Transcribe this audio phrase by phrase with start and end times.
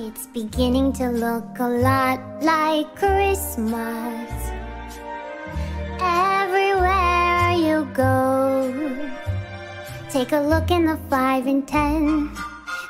[0.00, 4.30] It's beginning to look a lot like Christmas.
[5.98, 9.10] Everywhere you go,
[10.08, 12.30] take a look in the 5 and 10.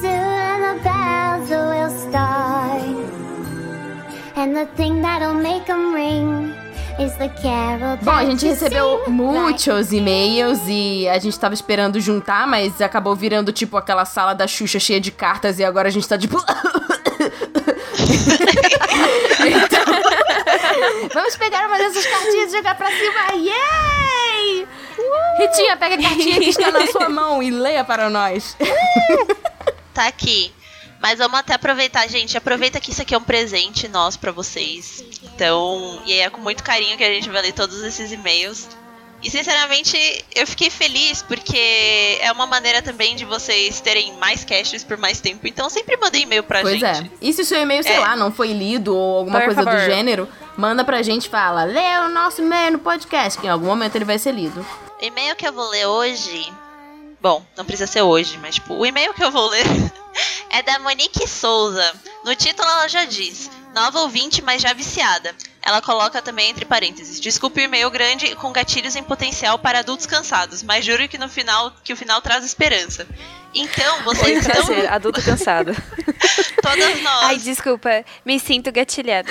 [0.00, 2.82] Soon the bells will start.
[4.36, 6.54] And the thing that'll make them ring
[8.02, 13.50] Bom, a gente recebeu muitos e-mails e a gente tava esperando juntar, mas acabou virando
[13.50, 16.36] tipo aquela sala da Xuxa cheia de cartas e agora a gente tá tipo.
[19.46, 19.82] então...
[21.12, 23.20] Vamos pegar uma dessas cartinhas e jogar pra cima.
[23.34, 24.64] Yay!
[24.98, 25.38] Uh!
[25.38, 28.56] Ritinha, pega a cartinha que está na sua mão e leia para nós.
[29.92, 30.52] tá aqui.
[31.00, 32.38] Mas vamos até aproveitar, gente.
[32.38, 35.04] Aproveita que isso aqui é um presente nosso para vocês.
[35.22, 38.68] Então, e é com muito carinho que a gente vai ler todos esses e-mails.
[39.22, 39.96] E sinceramente,
[40.34, 45.20] eu fiquei feliz porque é uma maneira também de vocês terem mais caches por mais
[45.20, 45.46] tempo.
[45.46, 46.82] Então sempre mandem e-mail pra pois gente.
[46.82, 47.10] Pois é.
[47.20, 48.00] E se o seu e-mail, sei é.
[48.00, 49.80] lá, não foi lido ou alguma por coisa favor.
[49.80, 53.50] do gênero, manda pra gente e fala: lê o nosso e-mail no podcast, que em
[53.50, 54.66] algum momento ele vai ser lido.
[55.00, 56.52] O e-mail que eu vou ler hoje.
[57.20, 59.64] Bom, não precisa ser hoje, mas tipo, o e-mail que eu vou ler
[60.50, 61.94] é da Monique Souza.
[62.24, 65.32] No título ela já diz: Nova ouvinte, mas já viciada.
[65.64, 70.06] Ela coloca também entre parênteses: Desculpe o e-mail grande com gatilhos em potencial para adultos
[70.06, 73.06] cansados, mas juro que no final que o final traz esperança.
[73.54, 75.72] Então, vocês Oi, estão adulto cansado.
[76.60, 77.24] Todas nós.
[77.24, 79.30] Ai, desculpa, me sinto gatilhada.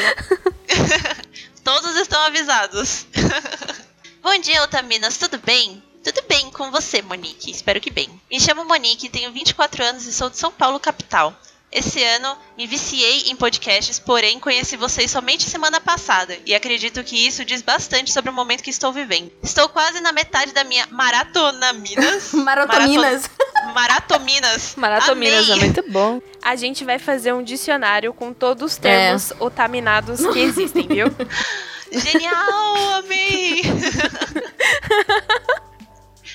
[1.63, 3.05] Todos estão avisados.
[4.23, 5.83] Bom dia, Otaminas, tudo bem?
[6.03, 7.51] Tudo bem com você, Monique?
[7.51, 8.09] Espero que bem.
[8.29, 11.35] Me chamo Monique, tenho 24 anos e sou de São Paulo, capital.
[11.71, 17.25] Esse ano me viciei em podcasts, porém conheci vocês somente semana passada e acredito que
[17.25, 19.31] isso diz bastante sobre o momento que estou vivendo.
[19.41, 22.33] Estou quase na metade da minha maratona Minas.
[22.43, 23.29] Maratominas.
[23.73, 24.75] Maratominas.
[24.75, 26.21] Maratominas é muito bom.
[26.41, 29.35] A gente vai fazer um dicionário com todos os termos é.
[29.39, 31.07] otaminados que existem, viu?
[31.89, 33.61] Genial, amei!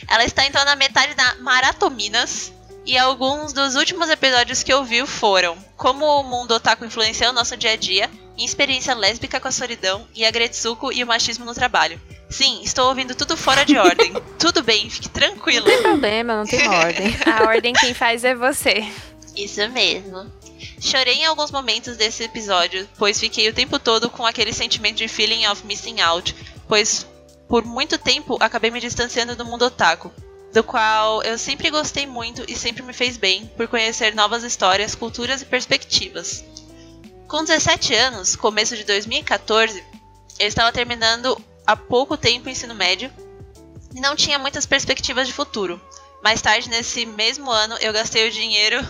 [0.08, 2.53] Ela está então na metade da Maratominas
[2.86, 7.34] e alguns dos últimos episódios que eu vi foram Como o mundo otaku influenciou o
[7.34, 8.08] nosso dia a dia,
[8.38, 12.00] Experiência lésbica com a solidão e a Gretsuko e o machismo no trabalho.
[12.28, 14.12] Sim, estou ouvindo tudo fora de ordem.
[14.38, 15.66] tudo bem, fique tranquilo.
[15.66, 17.16] Não tem problema, não tem ordem.
[17.24, 18.86] A ordem quem faz é você.
[19.34, 20.30] Isso mesmo.
[20.80, 25.08] Chorei em alguns momentos desse episódio, pois fiquei o tempo todo com aquele sentimento de
[25.08, 26.34] feeling of missing out,
[26.68, 27.06] pois
[27.48, 30.12] por muito tempo acabei me distanciando do mundo otaku
[30.56, 34.94] do qual eu sempre gostei muito e sempre me fez bem por conhecer novas histórias,
[34.94, 36.42] culturas e perspectivas.
[37.28, 39.84] Com 17 anos, começo de 2014,
[40.38, 43.12] eu estava terminando há pouco tempo o ensino médio
[43.94, 45.78] e não tinha muitas perspectivas de futuro.
[46.24, 48.82] Mais tarde, nesse mesmo ano, eu gastei o dinheiro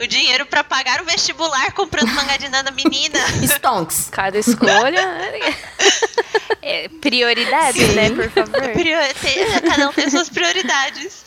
[0.00, 3.18] o dinheiro para pagar o vestibular comprando mangá de Nana menina.
[3.46, 4.08] Stonks.
[4.10, 5.00] Cada escolha.
[6.62, 8.72] é, prioridades, né, por favor.
[9.60, 11.26] Cada um tem suas prioridades.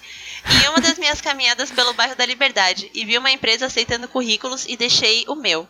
[0.63, 4.65] Em uma das minhas caminhadas pelo bairro da Liberdade e vi uma empresa aceitando currículos
[4.67, 5.67] e deixei o meu.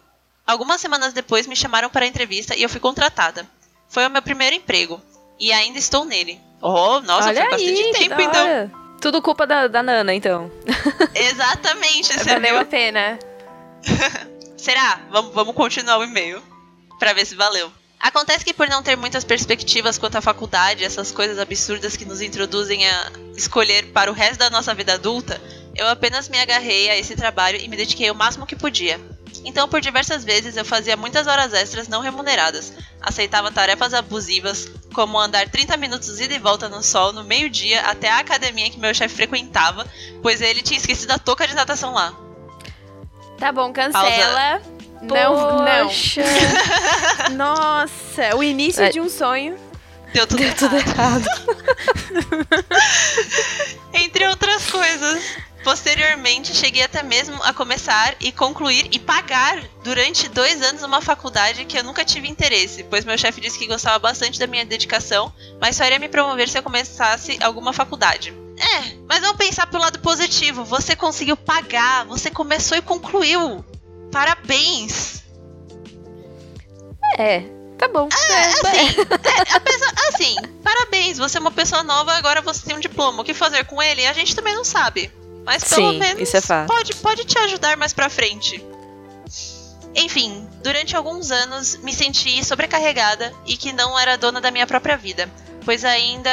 [0.47, 3.45] Algumas semanas depois me chamaram para a entrevista e eu fui contratada.
[3.89, 5.01] Foi o meu primeiro emprego
[5.39, 6.39] e ainda estou nele.
[6.61, 8.80] Oh, nossa, Olha foi bastante aí, tempo então.
[9.01, 10.51] Tudo culpa da, da Nana, então.
[11.15, 12.15] Exatamente.
[12.23, 13.17] Valeu a pena.
[14.55, 15.01] Será?
[15.09, 16.41] Vamos, vamos continuar o e-mail.
[16.99, 17.71] Pra ver se valeu.
[17.99, 22.21] Acontece que por não ter muitas perspectivas quanto à faculdade, essas coisas absurdas que nos
[22.21, 25.41] introduzem a escolher para o resto da nossa vida adulta,
[25.75, 28.99] eu apenas me agarrei a esse trabalho e me dediquei o máximo que podia.
[29.43, 35.19] Então, por diversas vezes, eu fazia muitas horas extras não remuneradas, aceitava tarefas abusivas, como
[35.19, 38.93] andar 30 minutos ida e volta no sol no meio-dia até a academia que meu
[38.93, 39.85] chefe frequentava,
[40.21, 42.13] pois ele tinha esquecido a touca de natação lá.
[43.37, 44.61] Tá bom, cancela.
[45.01, 46.21] Não, Poxa.
[47.31, 47.35] não.
[47.81, 48.89] Nossa, o início É.
[48.89, 49.57] de um sonho.
[50.13, 51.25] Deu tudo, Deu tudo errado.
[51.25, 52.61] errado.
[53.93, 55.23] Entre outras coisas.
[55.63, 61.65] Posteriormente, cheguei até mesmo a começar e concluir e pagar durante dois anos uma faculdade
[61.65, 65.31] que eu nunca tive interesse, pois meu chefe disse que gostava bastante da minha dedicação,
[65.59, 68.33] mas só iria me promover se eu começasse alguma faculdade.
[68.57, 70.63] É, mas vamos pensar pelo lado positivo.
[70.65, 73.63] Você conseguiu pagar, você começou e concluiu.
[74.11, 75.23] Parabéns!
[77.17, 77.41] É,
[77.77, 78.07] tá bom.
[78.11, 78.33] Assim,
[78.67, 83.21] é, a pessoa- assim, parabéns, você é uma pessoa nova, agora você tem um diploma.
[83.21, 84.05] O que fazer com ele?
[84.05, 85.11] A gente também não sabe.
[85.45, 86.67] Mas pelo Sim, menos isso é fato.
[86.67, 88.63] pode, pode te ajudar mais pra frente.
[89.95, 94.95] Enfim, durante alguns anos me senti sobrecarregada e que não era dona da minha própria
[94.95, 95.29] vida.
[95.65, 96.31] Pois ainda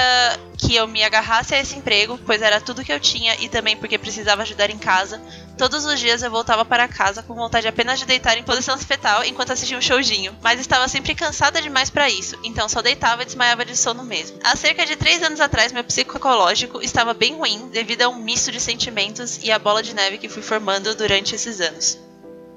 [0.57, 3.77] que eu me agarrasse a esse emprego, pois era tudo que eu tinha e também
[3.77, 5.21] porque precisava ajudar em casa,
[5.59, 9.25] todos os dias eu voltava para casa com vontade apenas de deitar em posição fetal
[9.25, 13.25] enquanto assistia um showzinho, mas estava sempre cansada demais para isso, então só deitava e
[13.25, 14.39] desmaiava de sono mesmo.
[14.45, 18.53] Há cerca de três anos atrás, meu psicológico estava bem ruim devido a um misto
[18.53, 21.99] de sentimentos e a bola de neve que fui formando durante esses anos.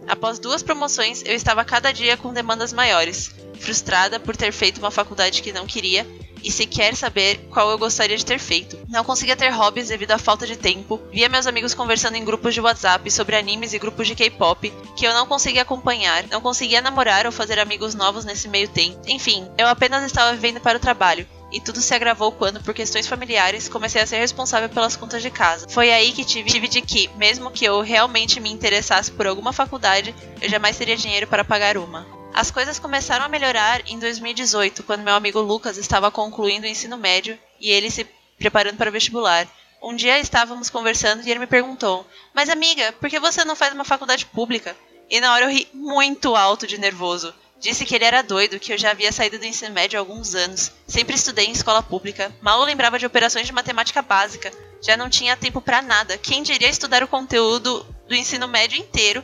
[0.08, 4.92] Após duas promoções, eu estava cada dia com demandas maiores, frustrada por ter feito uma
[4.92, 6.06] faculdade que não queria
[6.44, 8.78] e sequer saber qual eu gostaria de ter feito.
[8.88, 12.54] Não conseguia ter hobbies devido à falta de tempo, via meus amigos conversando em grupos
[12.54, 16.82] de WhatsApp sobre animes e grupos de K-pop que eu não conseguia acompanhar, não conseguia
[16.82, 19.00] namorar ou fazer amigos novos nesse meio tempo.
[19.08, 21.28] Enfim, eu apenas estava vivendo para o trabalho.
[21.52, 25.30] E tudo se agravou quando, por questões familiares, comecei a ser responsável pelas contas de
[25.30, 25.68] casa.
[25.68, 29.52] Foi aí que tive, tive de que, mesmo que eu realmente me interessasse por alguma
[29.52, 32.21] faculdade, eu jamais teria dinheiro para pagar uma.
[32.34, 36.98] As coisas começaram a melhorar em 2018, quando meu amigo Lucas estava concluindo o ensino
[36.98, 38.08] médio e ele se
[38.40, 39.48] preparando para o vestibular.
[39.84, 43.74] Um dia estávamos conversando e ele me perguntou: Mas amiga, por que você não faz
[43.74, 44.76] uma faculdade pública?
[45.10, 47.34] E na hora eu ri muito alto de nervoso.
[47.60, 50.34] Disse que ele era doido, que eu já havia saído do ensino médio há alguns
[50.34, 50.72] anos.
[50.88, 54.52] Sempre estudei em escola pública, mal lembrava de operações de matemática básica.
[54.82, 56.18] Já não tinha tempo para nada.
[56.18, 59.24] Quem diria estudar o conteúdo do ensino médio inteiro?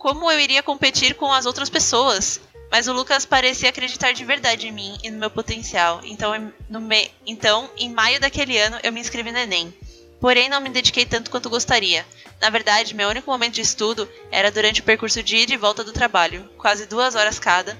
[0.00, 2.40] Como eu iria competir com as outras pessoas?
[2.70, 6.00] Mas o Lucas parecia acreditar de verdade em mim e no meu potencial.
[6.02, 6.32] Então,
[6.70, 7.10] me...
[7.26, 9.74] então, em maio daquele ano, eu me inscrevi no Enem.
[10.18, 12.06] Porém, não me dediquei tanto quanto gostaria.
[12.40, 15.84] Na verdade, meu único momento de estudo era durante o percurso de ida e volta
[15.84, 17.78] do trabalho, quase duas horas cada.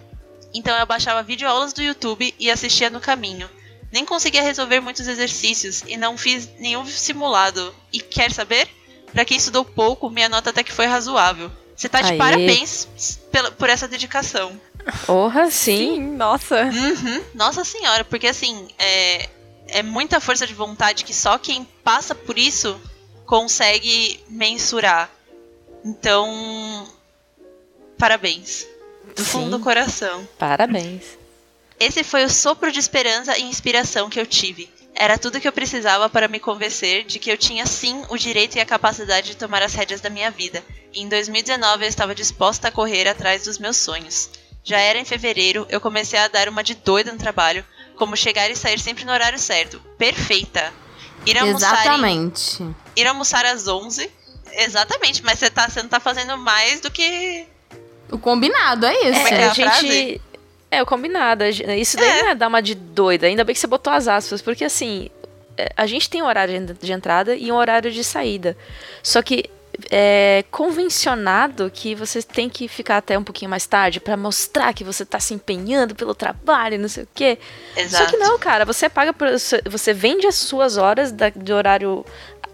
[0.53, 3.49] Então eu baixava videoaulas do YouTube e assistia no caminho.
[3.91, 7.75] Nem conseguia resolver muitos exercícios e não fiz nenhum simulado.
[7.91, 8.69] E quer saber?
[9.11, 11.51] Pra quem estudou pouco, minha nota até que foi razoável.
[11.81, 12.19] Você tá de Aê.
[12.19, 12.87] parabéns
[13.33, 14.61] pela- por essa dedicação.
[15.07, 15.95] Porra, sim.
[15.95, 16.65] Sim, nossa.
[16.65, 17.25] Uhum.
[17.35, 19.31] Nossa senhora, porque assim, é,
[19.69, 22.79] é muita força de vontade que só quem passa por isso
[23.25, 25.11] consegue mensurar.
[25.83, 26.87] Então,
[27.99, 28.67] parabéns.
[29.17, 29.51] Do fundo Sim.
[29.53, 30.29] do coração.
[30.39, 31.03] Parabéns.
[31.79, 34.69] Esse foi o sopro de esperança e inspiração que eu tive.
[35.03, 38.57] Era tudo que eu precisava para me convencer de que eu tinha sim o direito
[38.57, 40.63] e a capacidade de tomar as rédeas da minha vida.
[40.93, 44.29] E em 2019 eu estava disposta a correr atrás dos meus sonhos.
[44.63, 47.65] Já era em fevereiro, eu comecei a dar uma de doida no trabalho,
[47.97, 49.81] como chegar e sair sempre no horário certo.
[49.97, 50.71] Perfeita.
[51.25, 52.67] Ir almoçar, em- Exatamente.
[52.95, 54.11] ir almoçar às 11.
[54.53, 57.47] Exatamente, mas você, tá, você não tá fazendo mais do que.
[58.13, 59.19] O combinado é isso.
[59.21, 59.67] É que É, é a a gente.
[59.67, 60.21] frase?
[60.71, 61.45] É, o combinado.
[61.45, 62.23] Isso daí É.
[62.23, 63.27] não é dar uma de doida.
[63.27, 65.11] Ainda bem que você botou as aspas, porque assim,
[65.59, 68.57] é, a gente tem um horário de- entrada e um horário de saída.
[69.03, 69.45] Só que
[69.91, 74.85] é convencionado que você tem que ficar até um pouquinho mais tarde pra mostrar que
[74.85, 77.39] você tá se empenhando pelo trabalho, não sei o quê.
[77.77, 78.05] Exato.
[78.05, 79.29] Só que não, cara, você paga por,
[79.71, 82.05] você vende as suas horas da, de horário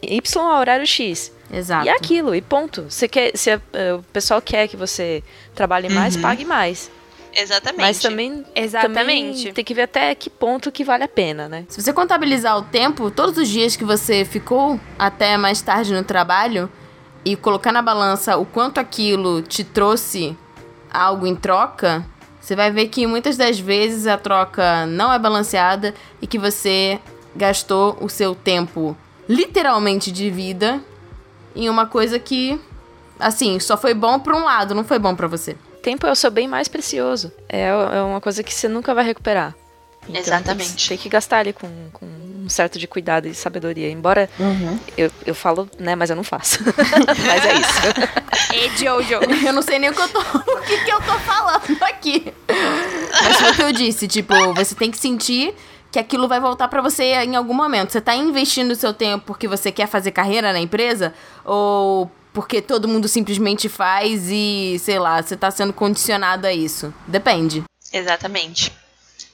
[0.02, 1.32] Y ao horário X.
[1.52, 1.86] Exato.
[1.86, 2.86] E é aquilo, e ponto.
[2.90, 3.60] Você quer, se eh,
[3.94, 5.22] o pessoal quer que você
[5.54, 6.22] trabalhe mais, Uhum.
[6.22, 6.90] pague mais.
[7.36, 7.80] Exatamente.
[7.80, 8.98] Mas também, Exatamente.
[8.98, 11.66] também tem que ver até que ponto que vale a pena, né?
[11.68, 16.02] Se você contabilizar o tempo, todos os dias que você ficou até mais tarde no
[16.02, 16.70] trabalho
[17.24, 20.34] e colocar na balança o quanto aquilo te trouxe
[20.90, 22.06] algo em troca,
[22.40, 26.98] você vai ver que muitas das vezes a troca não é balanceada e que você
[27.34, 28.96] gastou o seu tempo
[29.28, 30.80] literalmente de vida
[31.54, 32.58] em uma coisa que
[33.18, 35.56] assim, só foi bom para um lado, não foi bom para você.
[35.86, 37.30] Tempo é o seu bem mais precioso.
[37.48, 39.54] É, é uma coisa que você nunca vai recuperar.
[40.08, 40.88] Então, Exatamente.
[40.88, 43.88] Tem que, gastar ali com, com um certo de cuidado e sabedoria.
[43.88, 44.28] Embora
[44.98, 46.58] eu, eu falo, né, mas eu não faço.
[47.24, 48.52] mas é isso.
[48.52, 49.20] E Jojo.
[49.46, 50.18] Eu não sei nem o que eu tô,
[50.58, 52.34] o que, que eu tô falando aqui.
[53.22, 55.54] Mas foi o que eu disse, tipo, você tem que sentir
[55.92, 57.92] que aquilo vai voltar para você em algum momento.
[57.92, 61.14] Você tá investindo o seu tempo porque você quer fazer carreira na empresa
[61.44, 66.92] ou porque todo mundo simplesmente faz e, sei lá, você tá sendo condicionado a isso.
[67.06, 67.64] Depende.
[67.90, 68.70] Exatamente.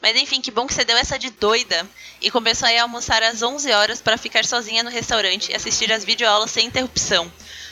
[0.00, 1.84] Mas enfim, que bom que você deu essa de doida
[2.20, 6.04] e começou a almoçar às 11 horas para ficar sozinha no restaurante e assistir as
[6.04, 7.28] videoaulas sem interrupção.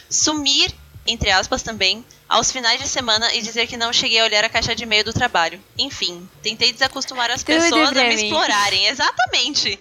[0.09, 0.75] Sumir,
[1.07, 4.49] entre aspas também, aos finais de semana e dizer que não cheguei a olhar a
[4.49, 5.63] caixa de e-mail do trabalho.
[5.79, 8.89] Enfim, tentei desacostumar as pessoas a me explorarem.
[8.89, 9.79] Exatamente.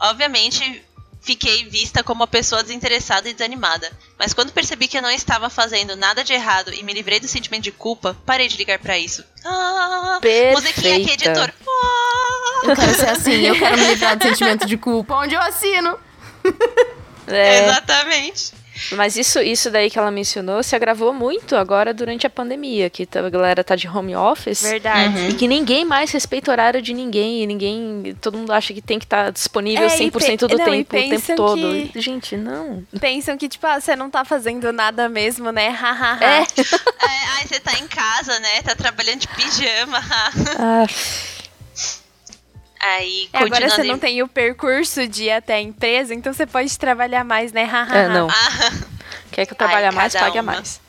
[0.00, 0.82] Obviamente,
[1.20, 3.90] fiquei vista como uma pessoa desinteressada e desanimada.
[4.18, 7.28] Mas quando percebi que eu não estava fazendo nada de errado e me livrei do
[7.28, 9.24] sentimento de culpa, parei de ligar para isso.
[9.44, 10.18] Ah,
[10.52, 11.52] musiquinha aqui, editor.
[11.68, 12.60] Ah.
[12.64, 15.14] Eu quero ser assim, eu quero me livrar do sentimento de culpa.
[15.16, 15.98] Onde eu assino?
[17.32, 17.64] É.
[17.64, 18.52] Exatamente.
[18.92, 23.08] Mas isso, isso daí que ela mencionou se agravou muito agora durante a pandemia, que
[23.14, 24.62] a galera tá de home office.
[24.62, 25.18] Verdade.
[25.18, 25.28] Uhum.
[25.30, 28.16] E que ninguém mais respeita o horário de ninguém, e ninguém.
[28.20, 31.00] Todo mundo acha que tem que estar tá disponível é, 100% do não, tempo, o
[31.00, 31.90] tempo todo.
[31.92, 32.00] Que...
[32.00, 32.84] Gente, não.
[33.00, 35.68] Pensam que, tipo, ah, você não tá fazendo nada mesmo, né?
[35.68, 36.24] Hahaha.
[36.24, 36.42] é.
[36.42, 36.44] é.
[37.36, 38.62] Ai, você tá em casa, né?
[38.62, 40.00] Tá trabalhando de pijama.
[40.58, 40.86] ah.
[42.80, 46.46] Aí, é, agora você não tem o percurso de ir até a empresa, então você
[46.46, 47.68] pode trabalhar mais, né?
[47.92, 48.26] é, não.
[49.30, 50.54] Quer que eu trabalhe mais, pague uma.
[50.54, 50.80] mais.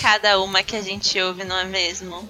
[0.00, 2.28] Cada uma que a gente ouve, não é mesmo?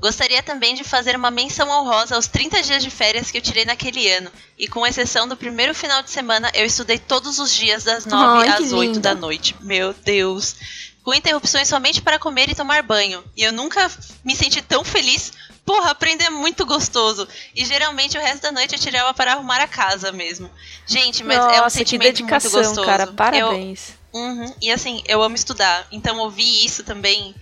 [0.00, 3.66] Gostaria também de fazer uma menção honrosa aos 30 dias de férias que eu tirei
[3.66, 4.30] naquele ano.
[4.58, 8.48] E com exceção do primeiro final de semana, eu estudei todos os dias das 9
[8.48, 9.54] Ai, às 8 da noite.
[9.60, 10.56] Meu Deus!
[11.02, 13.22] Com interrupções somente para comer e tomar banho.
[13.36, 13.90] E eu nunca
[14.24, 15.32] me senti tão feliz
[15.70, 17.28] porra, aprender é muito gostoso.
[17.54, 20.50] E geralmente o resto da noite eu tirava para arrumar a casa mesmo.
[20.84, 22.86] Gente, mas Nossa, é um sentimento que dedicação, muito gostoso.
[22.88, 23.92] cara, parabéns.
[24.12, 25.86] Eu, uhum, e assim, eu amo estudar.
[25.92, 27.32] Então ouvir isso também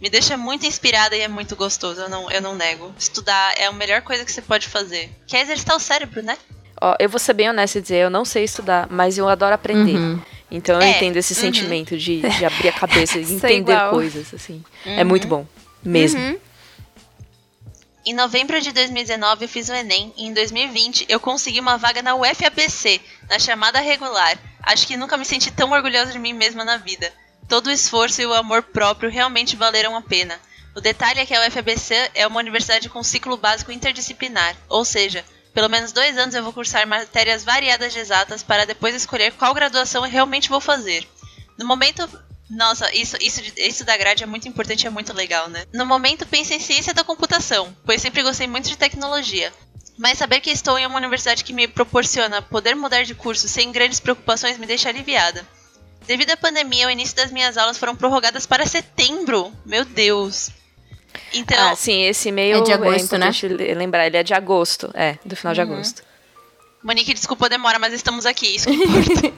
[0.00, 2.00] me deixa muito inspirada e é muito gostoso.
[2.00, 2.92] Eu não, eu não nego.
[2.98, 5.08] Estudar é a melhor coisa que você pode fazer.
[5.24, 6.36] Que é exercitar o cérebro, né?
[6.80, 9.54] Ó, eu vou ser bem honesta e dizer, eu não sei estudar, mas eu adoro
[9.54, 9.96] aprender.
[9.96, 10.20] Uhum.
[10.50, 10.90] Então eu é.
[10.90, 11.40] entendo esse uhum.
[11.40, 14.64] sentimento de, de abrir a cabeça e entender coisas, assim.
[14.84, 15.30] É muito uhum.
[15.30, 15.46] bom.
[15.84, 16.36] Mesmo.
[18.08, 22.00] Em novembro de 2019 eu fiz o Enem e em 2020 eu consegui uma vaga
[22.02, 24.38] na UFABC, na chamada regular.
[24.62, 27.12] Acho que nunca me senti tão orgulhosa de mim mesma na vida.
[27.48, 30.38] Todo o esforço e o amor próprio realmente valeram a pena.
[30.76, 35.24] O detalhe é que a UFABC é uma universidade com ciclo básico interdisciplinar, ou seja,
[35.52, 39.52] pelo menos dois anos eu vou cursar matérias variadas de exatas para depois escolher qual
[39.52, 41.04] graduação eu realmente vou fazer.
[41.58, 42.08] No momento,
[42.48, 45.64] nossa, isso, isso, isso da grade é muito importante e é muito legal, né?
[45.72, 49.52] No momento, penso em ciência da computação, pois sempre gostei muito de tecnologia.
[49.98, 53.72] Mas saber que estou em uma universidade que me proporciona poder mudar de curso sem
[53.72, 55.44] grandes preocupações me deixa aliviada.
[56.06, 59.52] Devido à pandemia, o início das minhas aulas foram prorrogadas para setembro.
[59.64, 60.50] Meu Deus.
[61.32, 63.30] Então, ah, sim, esse e-mail é de agosto, é né?
[63.74, 65.54] lembrar, ele é de agosto, é, do final uhum.
[65.54, 66.02] de agosto.
[66.82, 69.32] Monique, desculpa a demora, mas estamos aqui, isso que importa.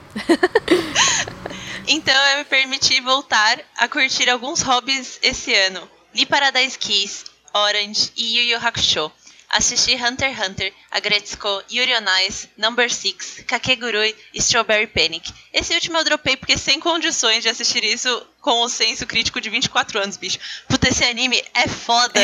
[1.91, 5.89] Então eu me permiti voltar a curtir alguns hobbies esse ano.
[6.13, 9.11] Li Paradise Kiss, Orange e Yu Yu Hakusho.
[9.49, 15.33] Assisti Hunter x Hunter, Agretsuko, Yuri on Ice, Number 6, Kakegurui e Strawberry Panic.
[15.51, 19.49] Esse último eu dropei porque sem condições de assistir isso com o senso crítico de
[19.49, 20.39] 24 anos, bicho.
[20.67, 22.19] Puta, esse anime é foda.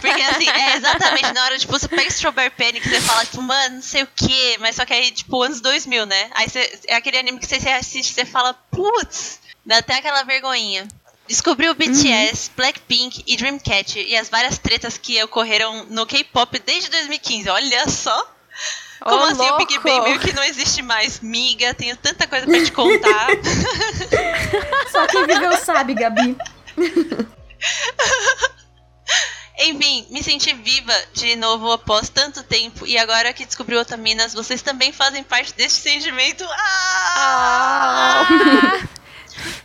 [0.00, 3.42] Porque assim, é exatamente na hora, tipo, você pega Strawberry Panic e você fala, tipo,
[3.42, 6.30] mano, não sei o que, mas só que aí, tipo, anos 2000, né?
[6.34, 10.22] Aí você, é aquele anime que você assiste e você fala, putz, dá até aquela
[10.24, 10.88] vergonhinha.
[11.28, 12.54] Descobri o BTS, uhum.
[12.56, 17.48] Blackpink e Dreamcatcher e as várias tretas que ocorreram no K-pop desde 2015.
[17.48, 18.32] Olha só!
[19.00, 19.54] Como oh, assim louco.
[19.54, 21.20] o Big Bang meio que não existe mais?
[21.20, 23.28] Miga, tenho tanta coisa pra te contar.
[24.92, 26.36] Só quem viveu sabe, Gabi.
[29.58, 32.86] Enfim, me senti viva de novo após tanto tempo.
[32.86, 36.44] E agora que descobri Otaminas, vocês também fazem parte desse sentimento.
[36.48, 38.26] Ah!
[38.28, 38.88] ah!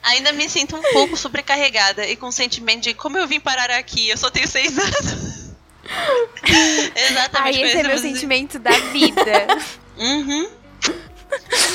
[0.03, 3.71] Ainda me sinto um pouco sobrecarregada e com o sentimento de como eu vim parar
[3.71, 5.47] aqui, eu só tenho seis anos.
[6.95, 7.57] Exatamente.
[7.57, 9.47] Ai, esse é meu sentimento da vida.
[9.97, 10.49] uhum.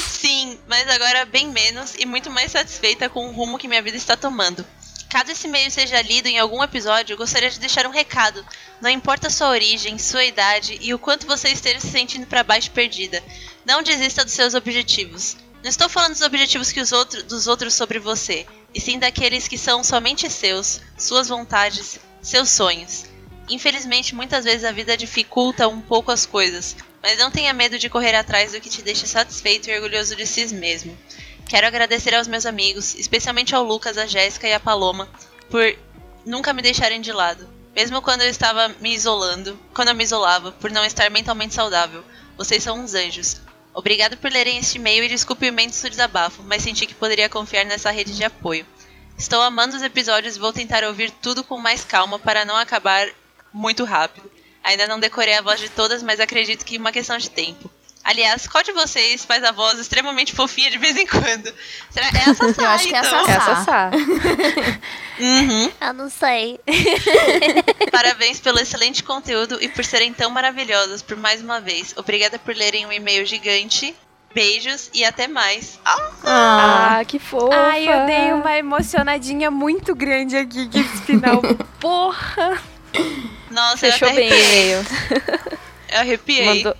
[0.08, 3.96] Sim, mas agora bem menos e muito mais satisfeita com o rumo que minha vida
[3.96, 4.64] está tomando.
[5.12, 8.42] Caso esse e-mail seja lido em algum episódio, gostaria de deixar um recado.
[8.80, 12.70] Não importa sua origem, sua idade e o quanto você esteja se sentindo para baixo
[12.70, 13.22] perdida.
[13.64, 15.36] Não desista dos seus objetivos.
[15.62, 19.46] Não estou falando dos objetivos que os outros, dos outros sobre você, e sim daqueles
[19.46, 23.04] que são somente seus, suas vontades, seus sonhos.
[23.48, 27.88] Infelizmente, muitas vezes a vida dificulta um pouco as coisas, mas não tenha medo de
[27.88, 30.98] correr atrás do que te deixa satisfeito e orgulhoso de si mesmo.
[31.48, 35.08] Quero agradecer aos meus amigos, especialmente ao Lucas, a Jéssica e a Paloma,
[35.48, 35.76] por
[36.26, 40.50] nunca me deixarem de lado, mesmo quando eu estava me isolando, quando eu me isolava,
[40.50, 42.02] por não estar mentalmente saudável.
[42.36, 43.40] Vocês são uns anjos.
[43.74, 47.64] Obrigado por lerem este e-mail e desculpe o imenso desabafo, mas senti que poderia confiar
[47.64, 48.66] nessa rede de apoio.
[49.16, 53.08] Estou amando os episódios e vou tentar ouvir tudo com mais calma para não acabar
[53.52, 54.30] muito rápido.
[54.62, 57.70] Ainda não decorei a voz de todas, mas acredito que é uma questão de tempo.
[58.04, 61.52] Aliás, qual de vocês faz a voz extremamente fofinha de vez em quando?
[61.90, 63.18] Será é a Sassá, Eu acho que é a então.
[63.28, 63.54] É a Sassá.
[63.56, 63.90] Sassá.
[65.20, 65.70] Uhum.
[65.80, 66.58] Eu não sei.
[67.92, 71.94] Parabéns pelo excelente conteúdo e por serem tão maravilhosas por mais uma vez.
[71.96, 73.94] Obrigada por lerem um e-mail gigante.
[74.34, 75.78] Beijos e até mais.
[75.84, 77.54] Ah, Ah, Ah, que fofa.
[77.54, 81.42] Ai, eu dei uma emocionadinha muito grande aqui que esse final.
[81.78, 82.58] Porra!
[83.50, 84.72] nossa, Fechou eu até bem o arrepiei.
[84.72, 84.86] e-mail.
[85.90, 86.46] Eu arrepiei.
[86.46, 86.76] Mandou,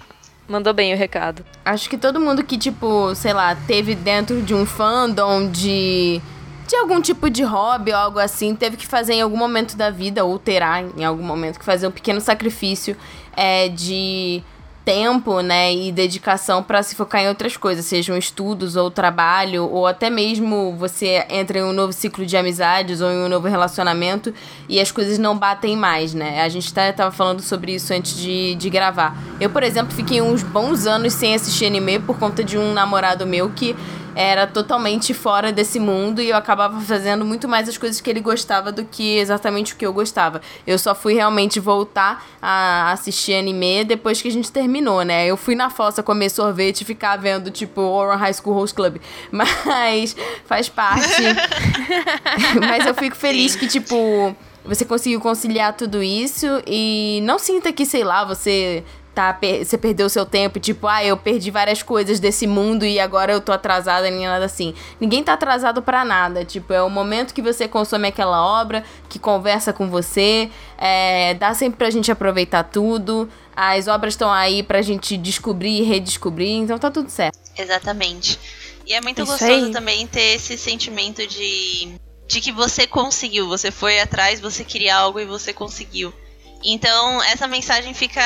[0.53, 1.45] mandou bem o recado.
[1.65, 6.21] Acho que todo mundo que, tipo, sei lá, teve dentro de um fandom de.
[6.69, 9.91] de algum tipo de hobby ou algo assim, teve que fazer em algum momento da
[9.91, 12.95] vida, ou terá em algum momento que fazer um pequeno sacrifício
[13.35, 14.43] é, de
[14.85, 19.87] tempo, né, e dedicação pra se focar em outras coisas, sejam estudos ou trabalho, ou
[19.87, 24.35] até mesmo você entra em um novo ciclo de amizades ou em um novo relacionamento
[24.69, 26.43] e as coisas não batem mais, né?
[26.43, 29.17] A gente tá, tava falando sobre isso antes de, de gravar.
[29.41, 33.27] Eu, por exemplo, fiquei uns bons anos sem assistir anime por conta de um namorado
[33.27, 33.77] meu que
[34.15, 38.21] era totalmente fora desse mundo e eu acabava fazendo muito mais as coisas que ele
[38.21, 40.41] gostava do que exatamente o que eu gostava.
[40.67, 45.27] Eu só fui realmente voltar a assistir anime depois que a gente terminou, né?
[45.27, 48.97] Eu fui na fossa comer sorvete e ficar vendo, tipo, Oral High School Host Club.
[49.31, 51.23] Mas faz parte.
[52.61, 57.85] Mas eu fico feliz que, tipo, você conseguiu conciliar tudo isso e não sinta que,
[57.85, 62.47] sei lá, você tá você perdeu seu tempo, tipo, ah, eu perdi várias coisas desse
[62.47, 64.75] mundo e agora eu tô atrasada nem nada assim.
[65.01, 69.19] Ninguém tá atrasado pra nada, tipo, é o momento que você consome aquela obra, que
[69.19, 73.29] conversa com você, é, dá sempre pra gente aproveitar tudo.
[73.55, 77.39] As obras estão aí pra gente descobrir e redescobrir, então tá tudo certo.
[77.57, 78.39] Exatamente.
[78.87, 79.71] E é muito Isso gostoso aí.
[79.73, 81.95] também ter esse sentimento de,
[82.27, 83.47] de que você conseguiu.
[83.49, 86.13] Você foi atrás, você queria algo e você conseguiu.
[86.65, 88.23] Então, essa mensagem fica.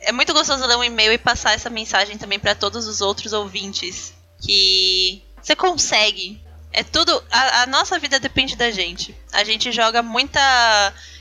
[0.00, 3.32] É muito gostoso ler um e-mail e passar essa mensagem também para todos os outros
[3.32, 4.14] ouvintes.
[4.40, 6.40] Que você consegue.
[6.72, 7.22] É tudo.
[7.30, 9.14] A, a nossa vida depende da gente.
[9.32, 10.40] A gente joga muita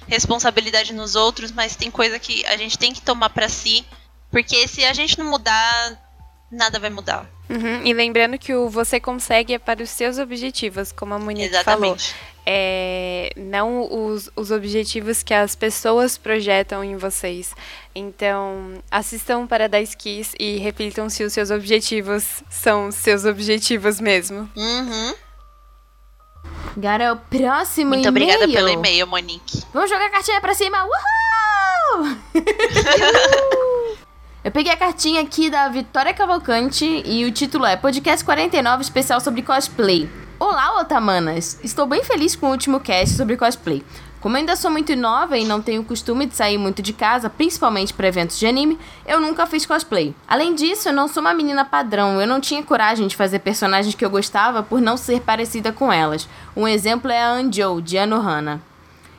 [0.07, 3.85] responsabilidade nos outros, mas tem coisa que a gente tem que tomar pra si.
[4.31, 5.97] Porque se a gente não mudar,
[6.51, 7.25] nada vai mudar.
[7.49, 11.63] Uhum, E lembrando que o você consegue é para os seus objetivos, como a Monique
[11.63, 11.95] falou.
[12.49, 17.53] É, não os, os objetivos que as pessoas projetam em vocês.
[17.93, 24.49] Então, assistam para 10 Kiss e reflitam se os seus objetivos são seus objetivos mesmo.
[24.55, 25.13] Uhum.
[26.77, 28.29] Agora é o próximo Muito e-mail.
[28.29, 29.63] obrigada pelo e-mail, Monique.
[29.73, 30.77] Vamos jogar a cartinha pra cima.
[30.85, 32.17] Uhul!
[34.41, 39.19] Eu peguei a cartinha aqui da Vitória Cavalcante e o título é Podcast 49 especial
[39.19, 40.07] sobre cosplay.
[40.39, 41.59] Olá, Otamanas!
[41.63, 43.83] Estou bem feliz com o último cast sobre cosplay.
[44.21, 47.91] Como ainda sou muito nova e não tenho costume de sair muito de casa, principalmente
[47.91, 50.13] para eventos de anime, eu nunca fiz cosplay.
[50.27, 53.95] Além disso, eu não sou uma menina padrão, eu não tinha coragem de fazer personagens
[53.95, 56.29] que eu gostava por não ser parecida com elas.
[56.55, 58.61] Um exemplo é a Anjo, de Anohana.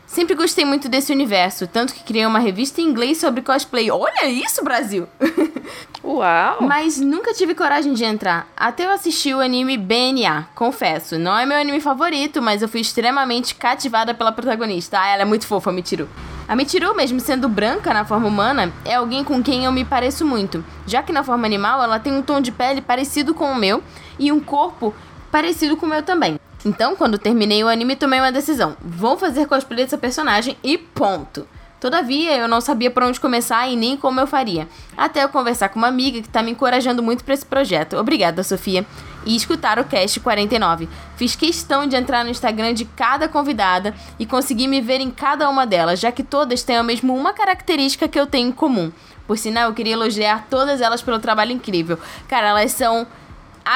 [0.08, 3.90] Sempre gostei muito desse universo, tanto que criei uma revista em inglês sobre cosplay.
[3.90, 5.06] Olha isso, Brasil!
[6.02, 6.62] Uau!
[6.62, 8.48] Mas nunca tive coragem de entrar.
[8.56, 11.18] Até eu assisti o anime BNA, confesso.
[11.18, 14.98] Não é meu anime favorito, mas eu fui extremamente cativada pela protagonista.
[14.98, 16.08] Ah, ela é muito fofa, a Michiru.
[16.48, 20.24] A Michiru, mesmo sendo branca na forma humana, é alguém com quem eu me pareço
[20.24, 20.64] muito.
[20.86, 23.82] Já que na forma animal, ela tem um tom de pele parecido com o meu
[24.18, 24.94] e um corpo
[25.30, 26.40] parecido com o meu também.
[26.64, 28.76] Então, quando terminei o anime, tomei uma decisão.
[28.80, 31.46] Vou fazer cosplay dessa personagem e ponto.
[31.80, 34.68] Todavia, eu não sabia por onde começar e nem como eu faria.
[34.96, 37.96] Até eu conversar com uma amiga que tá me encorajando muito para esse projeto.
[37.96, 38.84] Obrigada, Sofia.
[39.24, 40.88] E escutar o cast 49.
[41.16, 45.48] Fiz questão de entrar no Instagram de cada convidada e conseguir me ver em cada
[45.48, 48.90] uma delas, já que todas têm ao mesmo uma característica que eu tenho em comum.
[49.28, 51.98] Por sinal, eu queria elogiar todas elas pelo trabalho incrível.
[52.26, 53.06] Cara, elas são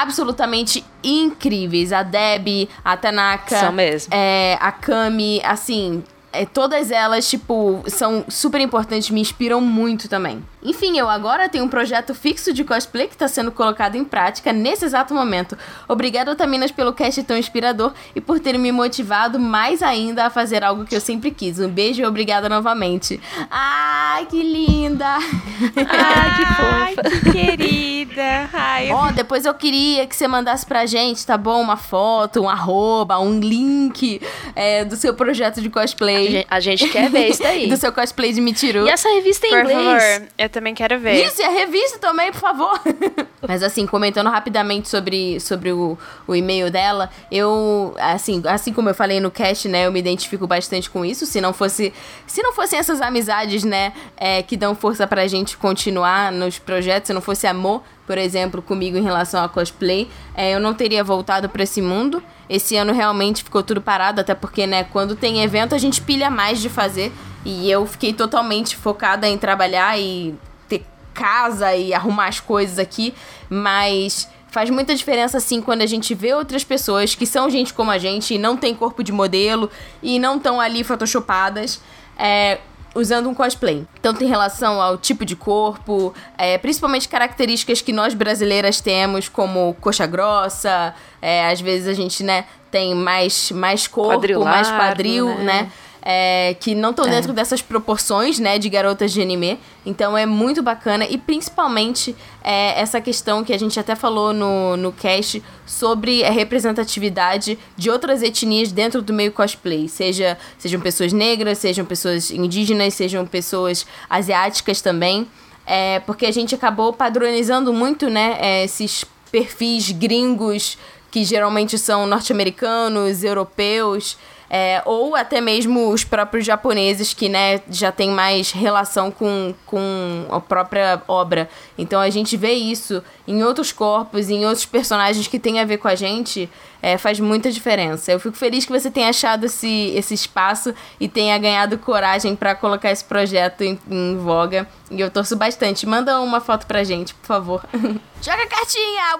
[0.01, 1.93] absolutamente incríveis.
[1.93, 4.13] A Debbie, a Tanaka, São mesmo.
[4.13, 10.43] é, a Kami, assim, é, todas elas, tipo, são super importantes, me inspiram muito também.
[10.63, 14.53] Enfim, eu agora tenho um projeto fixo de cosplay que está sendo colocado em prática
[14.53, 15.57] nesse exato momento.
[15.87, 20.63] Obrigada, Otaminas, pelo cast tão inspirador e por ter me motivado mais ainda a fazer
[20.63, 21.59] algo que eu sempre quis.
[21.59, 23.19] Um beijo e obrigada novamente.
[23.49, 25.17] Ai, que linda!
[25.75, 27.09] Ai, que fofa.
[27.31, 28.49] que querida.
[28.53, 31.61] Ai, eu Ó, fico depois eu queria que você mandasse pra gente, tá bom?
[31.61, 34.21] Uma foto, um arroba, um link
[34.55, 36.27] é, do seu projeto de cosplay.
[36.27, 37.67] A gente, a gente quer ver isso daí.
[37.69, 38.85] do seu cosplay de Mitiru.
[38.85, 40.03] E essa revista em Por inglês?
[40.03, 41.25] favor, eu também quero ver.
[41.25, 42.79] Isso, e a revista também, por favor.
[43.45, 48.95] Mas assim, comentando rapidamente sobre, sobre o, o e-mail dela, eu, assim, assim como eu
[48.95, 51.25] falei no cast, né, eu me identifico bastante com isso.
[51.25, 51.93] Se não fosse,
[52.25, 57.07] se não fossem essas amizades, né, é, que dão força pra gente continuar nos projetos,
[57.07, 61.03] se não fosse amor, por exemplo, comigo em relação a cosplay, é, eu não teria
[61.03, 62.21] voltado pra esse mundo.
[62.49, 66.29] Esse ano realmente ficou tudo parado, até porque, né, quando tem evento a gente pilha
[66.29, 67.11] mais de fazer.
[67.45, 70.35] E eu fiquei totalmente focada em trabalhar e
[70.67, 73.13] ter casa e arrumar as coisas aqui,
[73.49, 77.89] mas faz muita diferença assim quando a gente vê outras pessoas que são gente como
[77.89, 79.69] a gente e não tem corpo de modelo
[80.01, 81.81] e não estão ali photoshopadas.
[82.17, 82.59] É,
[82.95, 83.85] usando um cosplay.
[84.01, 89.75] Tanto em relação ao tipo de corpo, é, principalmente características que nós brasileiras temos, como
[89.81, 95.43] coxa grossa, é, às vezes a gente, né, tem mais, mais corpo, mais quadril, né?
[95.43, 95.71] né?
[96.05, 97.09] É, que não estão É.
[97.09, 99.57] dentro dessas proporções, né, de garotas de anime.
[99.85, 102.13] Então é muito bacana e principalmente
[102.43, 107.89] é, essa questão que a gente até falou no, no cast sobre a representatividade de
[107.89, 109.87] outras etnias dentro do meio cosplay.
[109.87, 115.25] Seja, sejam pessoas negras, sejam pessoas indígenas, sejam pessoas asiáticas também.
[115.65, 120.77] É, porque a gente acabou padronizando muito, né, é, esses perfis gringos
[121.09, 124.17] que geralmente são norte-americanos, europeus,
[124.49, 130.25] é, ou até mesmo os próprios japoneses que, né, já tem mais relação com, com
[130.29, 131.49] a própria obra.
[131.77, 135.77] Então a gente vê isso em outros corpos, em outros personagens que tem a ver
[135.77, 136.49] com a gente,
[136.81, 138.11] é, faz muita diferença.
[138.11, 142.53] Eu fico feliz que você tenha achado esse, esse espaço e tenha ganhado coragem para
[142.53, 144.67] colocar esse projeto em, em voga.
[144.91, 145.85] E eu torço bastante.
[145.85, 147.65] Manda uma foto pra gente, por favor.
[148.21, 149.15] Joga a cartinha!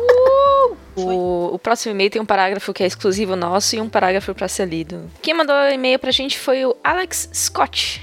[0.00, 0.76] Uh!
[0.96, 4.48] O, o próximo e-mail tem um parágrafo que é exclusivo nosso e um parágrafo pra
[4.48, 5.10] ser lido.
[5.20, 8.00] Quem mandou o e-mail pra gente foi o Alex Scott.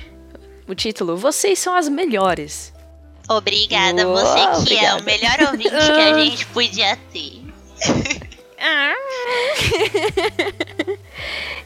[0.67, 2.71] O título: Vocês são as melhores.
[3.29, 5.01] Obrigada, Uou, você que é obrigada.
[5.01, 7.41] o melhor ouvinte que a gente podia ter.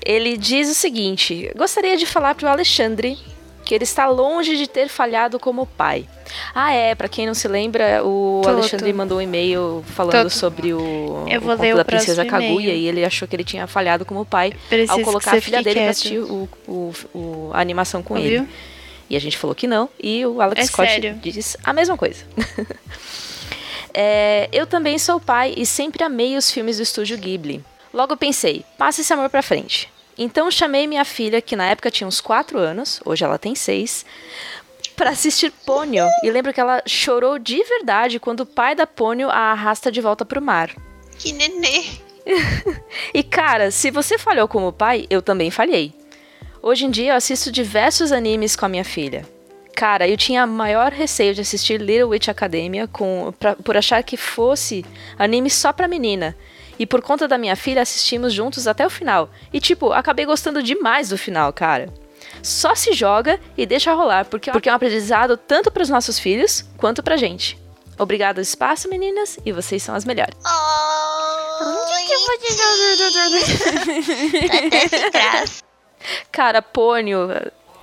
[0.06, 3.18] Ele diz o seguinte: Gostaria de falar pro Alexandre
[3.66, 6.08] que ele está longe de ter falhado como pai.
[6.54, 8.42] Ah, é, pra quem não se lembra, o.
[8.46, 12.26] Alexandre mandou um e-mail falando sobre o, Eu o vou conto ler o da princesa
[12.26, 15.62] Kaguya e ele achou que ele tinha falhado como pai Preciso ao colocar a filha
[15.64, 15.90] dele pra quieto.
[15.92, 18.42] assistir o, o- o- a animação com Ouviu?
[18.42, 18.50] ele.
[19.10, 21.16] E a gente falou que não, e o Alex É Scott sério.
[21.22, 22.26] diz a mesma coisa.
[23.94, 27.64] É, eu também sou pai e sempre amei os filmes do estúdio Ghibli.
[27.94, 29.90] Logo pensei, passa esse amor pra frente.
[30.18, 34.06] Então chamei minha filha, que na época tinha uns 4 anos, hoje ela tem 6,
[34.98, 36.06] pra assistir Ponyo.
[36.24, 40.02] E lembro que ela chorou de verdade quando o pai da Ponyo a arrasta de
[40.02, 40.76] volta pro mar.
[41.18, 41.84] Que nenê.
[43.14, 45.94] E cara, se você falhou como pai, eu também falhei.
[46.62, 49.26] Hoje em dia eu assisto diversos animes com a minha filha.
[49.74, 54.18] Cara, eu tinha maior receio de assistir Little Witch Academia com, pra- por achar que
[54.18, 54.84] fosse
[55.18, 56.36] anime só pra menina.
[56.80, 59.30] E por conta da minha filha, assistimos juntos até o final.
[59.54, 61.94] E tipo, acabei gostando demais do final, cara.
[62.48, 66.64] Só se joga e deixa rolar, porque, porque é um aprendizado tanto pros nossos filhos
[66.78, 67.60] quanto pra gente.
[68.00, 70.34] Obrigado ao espaço, meninas, e vocês são as melhores.
[70.40, 70.48] Oh,
[74.90, 75.44] tá até.
[76.32, 77.28] Cara, Pônio,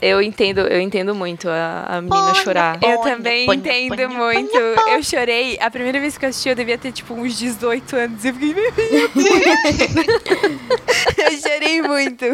[0.01, 2.79] eu entendo, eu entendo muito a, a menina chorar.
[2.83, 4.57] Eu também ponha, entendo muito.
[4.57, 5.59] Eu chorei.
[5.61, 8.25] A primeira vez que eu assisti, eu devia ter, tipo, uns 18 anos.
[8.25, 9.11] Eu fiquei, meu Deus.
[11.17, 12.27] eu chorei muito.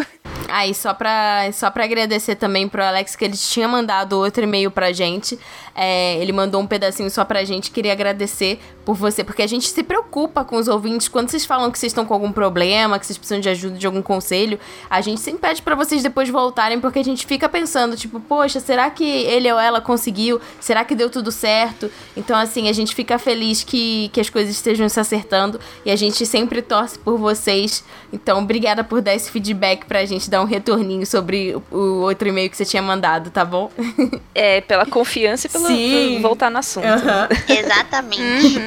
[0.51, 4.70] Aí, só pra, só pra agradecer também pro Alex, que ele tinha mandado outro e-mail
[4.70, 5.38] pra gente.
[5.75, 7.70] É, ele mandou um pedacinho só pra gente.
[7.70, 11.09] Queria agradecer por você, porque a gente se preocupa com os ouvintes.
[11.09, 13.87] Quando vocês falam que vocês estão com algum problema, que vocês precisam de ajuda, de
[13.87, 17.97] algum conselho, a gente sempre pede pra vocês depois voltarem, porque a gente fica pensando,
[17.97, 20.41] tipo, poxa, será que ele ou ela conseguiu?
[20.61, 21.91] Será que deu tudo certo?
[22.17, 25.97] Então, assim, a gente fica feliz que, que as coisas estejam se acertando e a
[25.97, 27.85] gente sempre torce por vocês.
[28.13, 32.29] Então, obrigada por dar esse feedback pra gente, dar um retorninho sobre o, o outro
[32.29, 33.71] e-mail que você tinha mandado, tá bom?
[34.33, 36.21] É, pela confiança e pelo Sim.
[36.23, 36.87] voltar no assunto.
[36.87, 37.29] Aham.
[37.49, 38.61] Exatamente.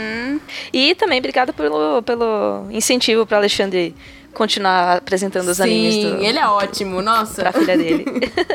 [0.72, 3.96] E também obrigada pelo, pelo incentivo para Alexandre
[4.34, 7.42] continuar apresentando os animes Sim, do, ele é ótimo, nossa.
[7.42, 8.06] pra filha dele.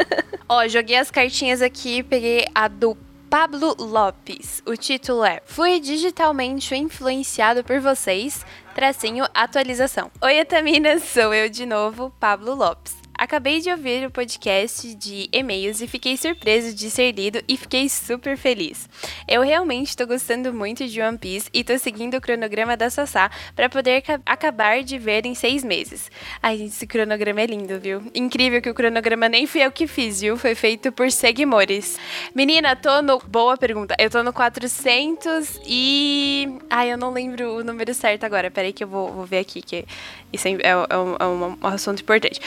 [0.49, 2.97] Ó, joguei as cartinhas aqui, peguei a do
[3.29, 4.63] Pablo Lopes.
[4.67, 10.11] O título é Fui digitalmente influenciado por vocês, tracinho atualização.
[10.23, 13.08] Oi, Etaminas, sou eu de novo, Pablo Lopes.
[13.19, 17.89] Acabei de ouvir o podcast de e-mails e fiquei surpreso de ser lido e fiquei
[17.89, 18.89] super feliz.
[19.27, 23.29] Eu realmente tô gostando muito de One Piece e tô seguindo o cronograma da Sassá
[23.57, 26.09] para poder acabar de ver em seis meses.
[26.41, 28.01] Ai, gente, esse cronograma é lindo, viu?
[28.15, 30.37] Incrível que o cronograma nem fui eu que fiz, viu?
[30.37, 31.99] Foi feito por seguimores.
[32.33, 33.19] Menina, tô no.
[33.19, 33.97] Boa pergunta.
[33.99, 36.57] Eu tô no 400 e.
[36.71, 38.49] Ai, eu não lembro o número certo agora.
[38.49, 39.85] Peraí que eu vou, vou ver aqui, que
[40.33, 42.41] isso é, é, é, um, é um, assunto importante.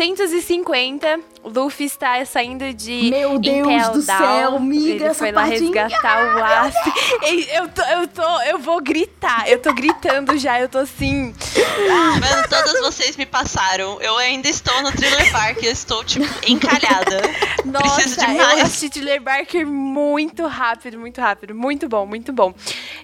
[0.00, 4.18] 450, Luffy está saindo de Meu Deus Intel do Down.
[4.18, 6.92] céu, miga, Ele foi lá resgatar o aço.
[7.52, 9.46] Eu tô, eu tô, eu vou gritar.
[9.46, 11.34] Eu tô gritando já, eu tô assim.
[12.18, 14.00] Mano, todas vocês me passaram.
[14.00, 17.20] Eu ainda estou no Thriller Park, eu estou, tipo, encalhada.
[17.66, 21.54] Nossa, Preciso eu assisti Thriller Barker muito rápido, muito rápido.
[21.54, 22.54] Muito bom, muito bom.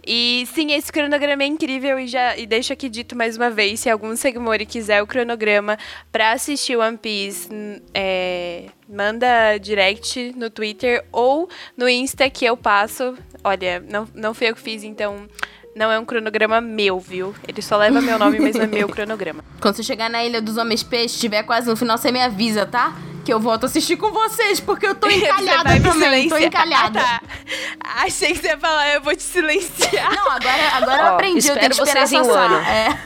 [0.06, 3.80] E sim, esse cronograma é incrível e já e deixo aqui dito mais uma vez,
[3.80, 5.78] se algum Segmori quiser o cronograma
[6.11, 7.49] pra assistir One Piece,
[7.92, 13.16] é, manda direct no Twitter ou no Insta que eu passo.
[13.42, 15.27] Olha, não, não fui eu que fiz, então
[15.76, 17.34] não é um cronograma meu, viu?
[17.46, 19.44] Ele só leva meu nome, mas não é meu cronograma.
[19.60, 22.64] Quando você chegar na Ilha dos Homens Peixes, estiver quase no final, você me avisa,
[22.64, 22.96] tá?
[23.22, 26.30] Que eu volto assistir com vocês, porque eu tô encalhada também.
[26.30, 26.98] Tô encalhada.
[26.98, 27.20] Ah,
[27.78, 28.04] tá.
[28.04, 30.14] Achei que você ia falar, eu vou te silenciar.
[30.14, 31.46] Não, agora, agora eu Ó, aprendi.
[31.46, 32.70] Eu tenho que esperar a Sassá.
[32.70, 32.98] É.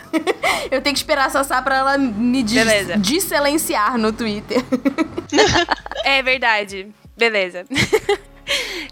[0.71, 4.63] Eu tenho que esperar a Sassá pra ela me desilenciar no Twitter.
[6.05, 6.87] É verdade.
[7.17, 7.67] Beleza.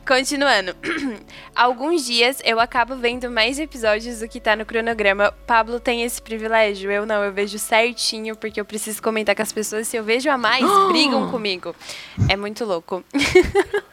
[0.06, 0.74] Continuando.
[1.54, 5.32] Alguns dias eu acabo vendo mais episódios do que tá no cronograma.
[5.46, 6.90] Pablo tem esse privilégio.
[6.90, 9.86] Eu não, eu vejo certinho, porque eu preciso comentar com as pessoas.
[9.88, 11.74] Se eu vejo a mais, brigam comigo.
[12.28, 13.04] É muito louco.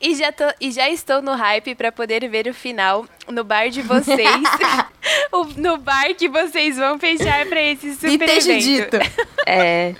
[0.00, 3.68] E já, tô, e já estou no hype pra poder ver o final no bar
[3.68, 4.16] de vocês.
[5.30, 8.98] O- no bar que vocês vão fechar pra esse super e esteja evento.
[8.98, 9.12] dito.
[9.46, 9.94] É.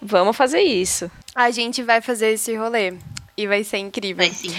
[0.00, 1.10] Vamos fazer isso.
[1.34, 2.94] A gente vai fazer esse rolê.
[3.36, 4.26] E vai ser incrível.
[4.26, 4.54] Vai sim.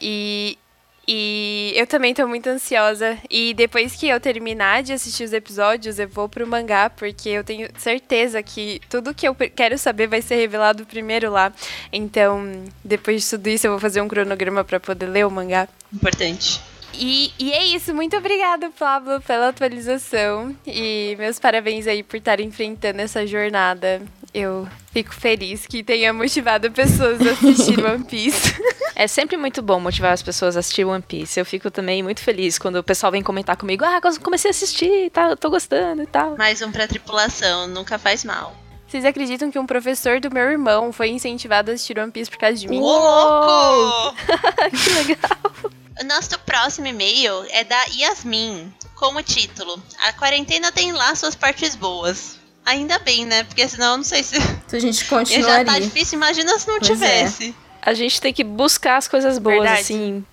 [0.00, 0.58] E,
[1.06, 3.18] e eu também tô muito ansiosa.
[3.28, 7.42] E depois que eu terminar de assistir os episódios, eu vou pro mangá, porque eu
[7.42, 11.52] tenho certeza que tudo que eu quero saber vai ser revelado primeiro lá.
[11.92, 15.68] Então, depois de tudo isso, eu vou fazer um cronograma pra poder ler o mangá.
[15.92, 16.60] Importante.
[16.92, 20.54] E, e é isso, muito obrigada, Pablo, pela atualização.
[20.66, 24.02] E meus parabéns aí por estar enfrentando essa jornada.
[24.32, 28.54] Eu fico feliz que tenha motivado pessoas a assistir One Piece.
[28.94, 31.38] É sempre muito bom motivar as pessoas a assistir One Piece.
[31.38, 35.10] Eu fico também muito feliz quando o pessoal vem comentar comigo: ah, comecei a assistir
[35.10, 36.36] tal, tô gostando e tal.
[36.36, 38.54] Mais um pra tripulação, nunca faz mal.
[38.86, 42.38] Vocês acreditam que um professor do meu irmão foi incentivado a assistir One Piece por
[42.38, 42.80] causa de mim?
[42.80, 44.16] Ô, louco!
[44.70, 45.72] que legal.
[46.00, 51.34] O nosso próximo e-mail é da Yasmin, com o título A quarentena tem lá suas
[51.34, 52.39] partes boas.
[52.64, 53.42] Ainda bem, né?
[53.44, 54.36] Porque senão eu não sei se.
[54.68, 55.80] Se a gente Já tá continuaria.
[55.80, 56.94] difícil, imagina se não Pois é.
[57.24, 57.54] tivesse.
[57.82, 59.80] A gente tem que buscar as coisas boas, Verdade.
[59.80, 60.24] assim,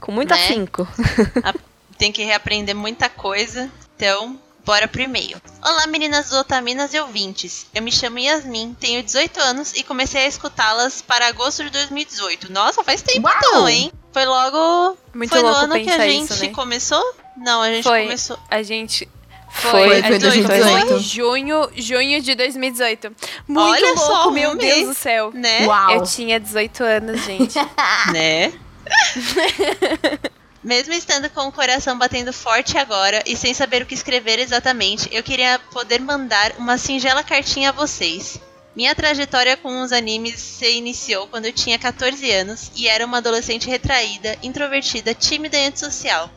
[0.00, 0.42] com muito Né?
[0.44, 0.88] afinco.
[1.98, 3.70] Tem que reaprender muita coisa.
[3.94, 5.36] Então, bora pro e-mail.
[5.62, 7.66] Olá, meninas otaminas e ouvintes.
[7.74, 12.50] Eu me chamo Yasmin, tenho 18 anos e comecei a escutá-las para agosto de 2018.
[12.50, 13.36] Nossa, faz tempo Uau!
[13.36, 13.92] então, hein?
[14.12, 14.96] Foi logo.
[15.12, 16.48] Muito foi no ano que a gente isso, né?
[16.52, 17.14] começou?
[17.36, 18.04] Não, a gente Foi.
[18.04, 18.38] começou.
[18.50, 19.06] A gente.
[19.50, 20.86] Foi, foi 2018.
[20.86, 23.12] Foi junho, junho de 2018.
[23.48, 24.88] Muito Olha louco, só, meu Deus mês.
[24.88, 25.30] do céu.
[25.34, 25.66] Né?
[25.66, 25.90] Uau.
[25.90, 27.58] Eu tinha 18 anos, gente.
[28.12, 28.52] né?
[30.62, 35.08] Mesmo estando com o coração batendo forte agora e sem saber o que escrever exatamente,
[35.10, 38.38] eu queria poder mandar uma singela cartinha a vocês.
[38.76, 43.18] Minha trajetória com os animes se iniciou quando eu tinha 14 anos e era uma
[43.18, 46.30] adolescente retraída, introvertida, tímida e antissocial.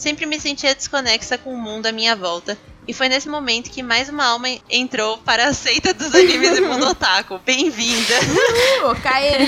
[0.00, 2.56] Sempre me sentia desconexa com o mundo à minha volta,
[2.88, 6.62] e foi nesse momento que mais uma alma entrou para a seita dos animes e
[6.62, 7.38] mundo otaku.
[7.44, 8.14] Bem-vinda!
[8.90, 9.44] Ô, Kaeri.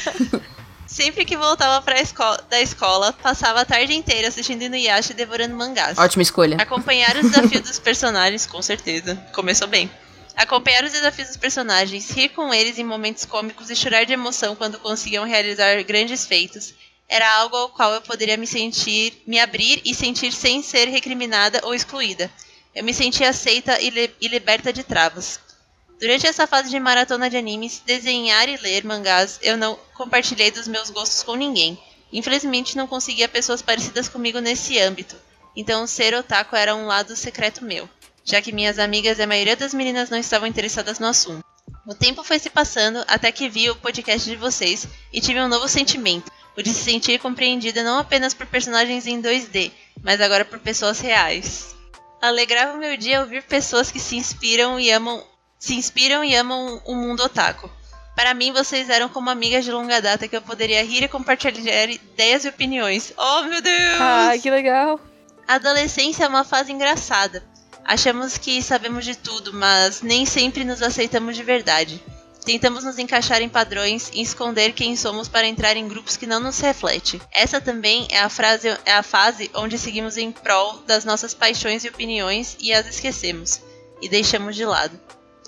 [0.88, 5.54] Sempre que voltava pra esco da escola, passava a tarde inteira assistindo Inuyasha e devorando
[5.54, 5.98] mangás.
[5.98, 6.56] Ótima escolha.
[6.58, 9.14] Acompanhar os desafios dos personagens, com certeza.
[9.34, 9.90] Começou bem.
[10.34, 14.56] Acompanhar os desafios dos personagens, rir com eles em momentos cômicos e chorar de emoção
[14.56, 16.72] quando conseguiam realizar grandes feitos,
[17.08, 21.60] era algo ao qual eu poderia me sentir, me abrir e sentir sem ser recriminada
[21.64, 22.30] ou excluída.
[22.74, 25.40] Eu me sentia aceita e, li- e liberta de travas.
[25.98, 30.68] Durante essa fase de maratona de animes, desenhar e ler mangás, eu não compartilhei dos
[30.68, 31.78] meus gostos com ninguém.
[32.12, 35.16] Infelizmente não conseguia pessoas parecidas comigo nesse âmbito.
[35.56, 37.88] Então ser otaku era um lado secreto meu,
[38.24, 41.42] já que minhas amigas e a maioria das meninas não estavam interessadas no assunto.
[41.86, 45.48] O tempo foi se passando até que vi o podcast de vocês e tive um
[45.48, 49.70] novo sentimento, o de se sentir compreendida não apenas por personagens em 2D,
[50.02, 51.74] mas agora por pessoas reais.
[52.20, 55.22] Alegrava o meu dia ouvir pessoas que se inspiram e amam
[55.58, 57.70] se inspiram e amam o mundo otaku.
[58.14, 61.90] Para mim, vocês eram como amigas de longa data que eu poderia rir e compartilhar
[61.90, 63.12] ideias e opiniões.
[63.16, 64.00] Oh, meu Deus!
[64.00, 65.00] Ai, que legal.
[65.46, 67.44] A adolescência é uma fase engraçada.
[67.84, 72.02] Achamos que sabemos de tudo, mas nem sempre nos aceitamos de verdade.
[72.46, 76.38] Tentamos nos encaixar em padrões e esconder quem somos para entrar em grupos que não
[76.38, 77.20] nos refletem.
[77.32, 81.84] Essa também é a, frase, é a fase onde seguimos em prol das nossas paixões
[81.84, 83.60] e opiniões e as esquecemos
[84.00, 84.96] e deixamos de lado.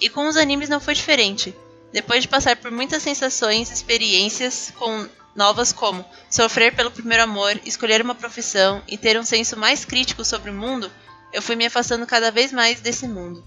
[0.01, 1.55] E com os animes não foi diferente.
[1.93, 8.03] Depois de passar por muitas sensações, experiências com novas como sofrer pelo primeiro amor, escolher
[8.03, 10.91] uma profissão e ter um senso mais crítico sobre o mundo,
[11.33, 13.45] eu fui me afastando cada vez mais desse mundo.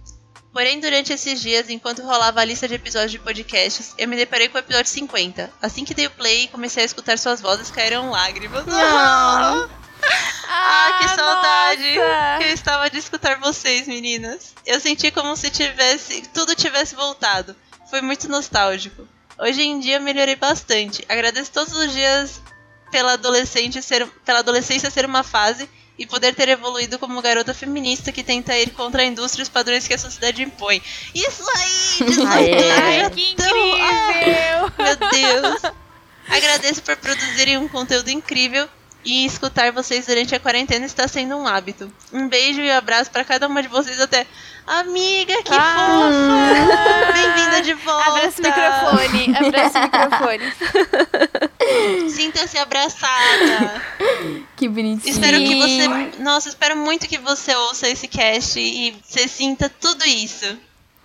[0.54, 4.50] Porém, durante esses dias, enquanto rolava a lista de episódios de podcasts, eu me deparei
[4.50, 5.50] com o episódio 50.
[5.62, 8.66] Assim que dei o play e comecei a escutar suas vozes, caíram lágrimas.
[8.68, 9.70] Ah,
[10.50, 12.38] ah que saudade nossa.
[12.40, 14.54] que eu estava de escutar vocês, meninas.
[14.66, 17.56] Eu senti como se tivesse tudo tivesse voltado.
[17.90, 19.08] Foi muito nostálgico.
[19.40, 21.06] Hoje em dia melhorei bastante.
[21.08, 22.42] Agradeço todos os dias
[22.92, 25.70] pela, adolescente ser, pela adolescência ser uma fase
[26.02, 29.50] e poder ter evoluído como garota feminista que tenta ir contra a indústria e os
[29.50, 30.82] padrões que a sociedade impõe.
[31.14, 32.00] Isso aí!
[32.28, 34.66] Ai, que incrível!
[34.66, 35.62] Ah, meu Deus!
[36.28, 38.68] Agradeço por produzirem um conteúdo incrível
[39.04, 41.92] e escutar vocês durante a quarentena está sendo um hábito.
[42.12, 44.26] Um beijo e um abraço para cada uma de vocês até.
[44.68, 47.14] Amiga, que ah, fofa!
[47.14, 48.10] Bem-vinda de volta!
[48.10, 50.54] Abraça o microfone, abraça o microfone.
[52.12, 53.82] Sinta-se abraçada.
[54.56, 55.12] Que bonitinho.
[55.12, 56.22] Espero que você.
[56.22, 60.58] Nossa, espero muito que você ouça esse cast e você sinta tudo isso.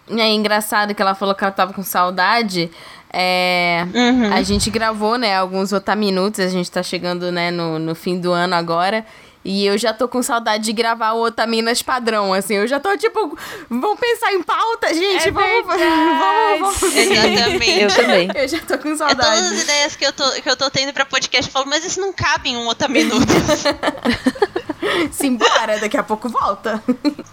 [0.08, 2.70] É engraçado que ela falou que ela tava com saudade.
[3.12, 4.32] É, uhum.
[4.32, 8.32] A gente gravou, né, alguns otaminutos, a gente tá chegando, né, no, no fim do
[8.32, 9.04] ano agora.
[9.48, 12.54] E eu já tô com saudade de gravar o Otaminas padrão, assim.
[12.54, 13.38] Eu já tô tipo,
[13.70, 15.28] vamos pensar em pauta, gente.
[15.28, 16.96] É vamos, vamos, vamos.
[16.96, 17.80] Exatamente.
[17.80, 18.28] Eu também.
[18.34, 19.20] Eu já tô com saudade.
[19.20, 21.66] É todas as ideias que eu tô, que eu tô tendo pra podcast, eu falo,
[21.66, 23.26] mas isso não cabe em um Otaminutos.
[25.12, 26.82] Simbora, daqui a pouco volta.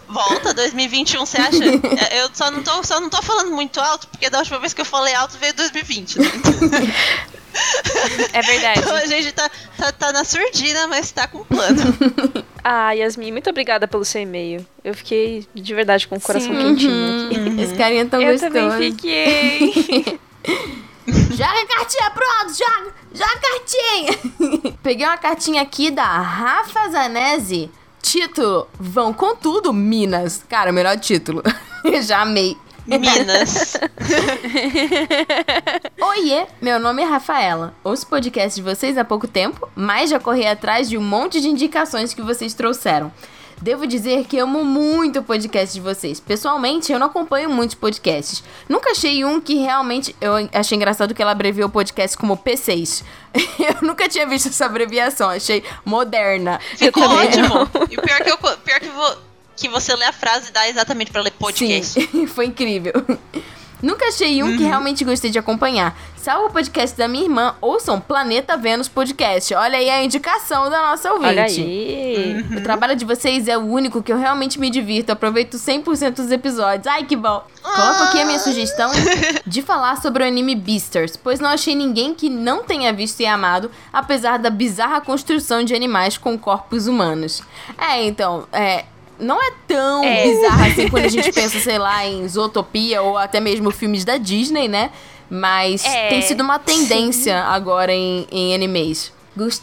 [0.08, 1.64] Volta, 2021, você acha?
[2.16, 4.82] Eu só não, tô, só não tô falando muito alto, porque da última vez que
[4.82, 6.26] eu falei alto veio 2020, né?
[8.34, 8.80] É verdade.
[8.80, 11.82] Então a gente tá, tá, tá na surdina, mas tá com plano.
[12.64, 14.66] ah, Yasmin, muito obrigada pelo seu e-mail.
[14.84, 16.58] Eu fiquei de verdade com o coração Sim.
[16.58, 17.28] quentinho uhum.
[17.28, 17.40] aqui.
[17.40, 17.60] Uhum.
[17.60, 18.58] Esse carinha tão Eu gostoso.
[18.58, 20.20] Eu também fiquei.
[21.08, 24.18] joga a cartinha, pronto, joga, joga a cartinha.
[24.84, 27.70] Peguei uma cartinha aqui da Rafa Zanese.
[28.02, 30.44] Título: Vão com tudo, Minas.
[30.48, 31.44] Cara, melhor título.
[32.04, 32.56] Já amei.
[32.86, 33.78] Minas.
[36.02, 37.74] Oiê, meu nome é Rafaela.
[37.82, 41.48] Ouço podcast de vocês há pouco tempo, mas já corri atrás de um monte de
[41.48, 43.10] indicações que vocês trouxeram.
[43.64, 46.20] Devo dizer que amo muito o podcast de vocês.
[46.20, 48.44] Pessoalmente, eu não acompanho muitos podcasts.
[48.68, 50.14] Nunca achei um que realmente.
[50.20, 53.06] Eu achei engraçado que ela abreviou o podcast como P6.
[53.34, 56.60] eu nunca tinha visto essa abreviação, achei moderna.
[56.76, 57.70] Ficou ótimo.
[57.90, 58.38] E pior que eu.
[58.38, 59.18] Pior que vou
[59.56, 62.02] que você lê a frase e dá exatamente para ler podcast.
[62.02, 62.92] Sim, foi incrível.
[63.82, 64.58] Nunca achei um uhum.
[64.58, 65.98] que realmente gostei de acompanhar.
[66.24, 69.54] Salvo o podcast da minha irmã, ouçam Planeta Vênus Podcast.
[69.56, 71.28] Olha aí a indicação da nossa ouvinte.
[71.32, 72.46] Olha aí.
[72.50, 72.60] Uhum.
[72.60, 75.12] O trabalho de vocês é o único que eu realmente me divirto.
[75.12, 76.88] Aproveito 100% dos episódios.
[76.88, 77.44] Ai, que bom.
[77.62, 78.90] Coloco aqui a minha sugestão
[79.46, 83.26] de falar sobre o anime Beasters, pois não achei ninguém que não tenha visto e
[83.26, 87.44] amado, apesar da bizarra construção de animais com corpos humanos.
[87.78, 88.86] É, então, é,
[89.20, 90.24] não é tão é.
[90.24, 94.18] bizarra assim quando a gente pensa, sei lá, em Zootopia ou até mesmo filmes da
[94.18, 94.90] Disney, né?
[95.34, 96.10] Mas é.
[96.10, 97.48] tem sido uma tendência Sim.
[97.50, 99.12] agora em, em animes.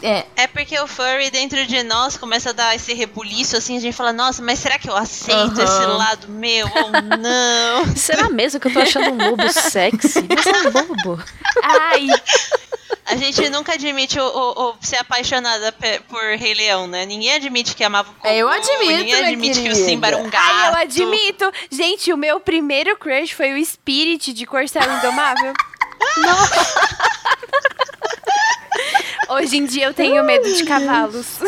[0.03, 0.25] É.
[0.35, 3.95] é porque o furry dentro de nós começa a dar esse rebuliço assim, a gente
[3.95, 5.63] fala, nossa, mas será que eu aceito uhum.
[5.63, 7.95] esse lado meu ou não?
[7.95, 10.27] será mesmo que eu tô achando um lobo sexy?
[10.27, 11.23] Você é um lobo.
[11.63, 12.05] Ai.
[13.05, 15.73] A gente nunca admite o, o, o, ser apaixonada
[16.07, 17.05] por Rei Leão, né?
[17.05, 18.27] Ninguém admite que amava o Goku.
[18.27, 19.75] Eu admito, Ninguém admite querida.
[19.75, 20.45] que o Simba era um gato.
[20.45, 21.51] Ai, eu admito.
[21.69, 25.53] Gente, o meu primeiro crush foi o Spirit de Corcel Indomável.
[29.29, 31.39] Hoje em dia eu tenho medo de cavalos.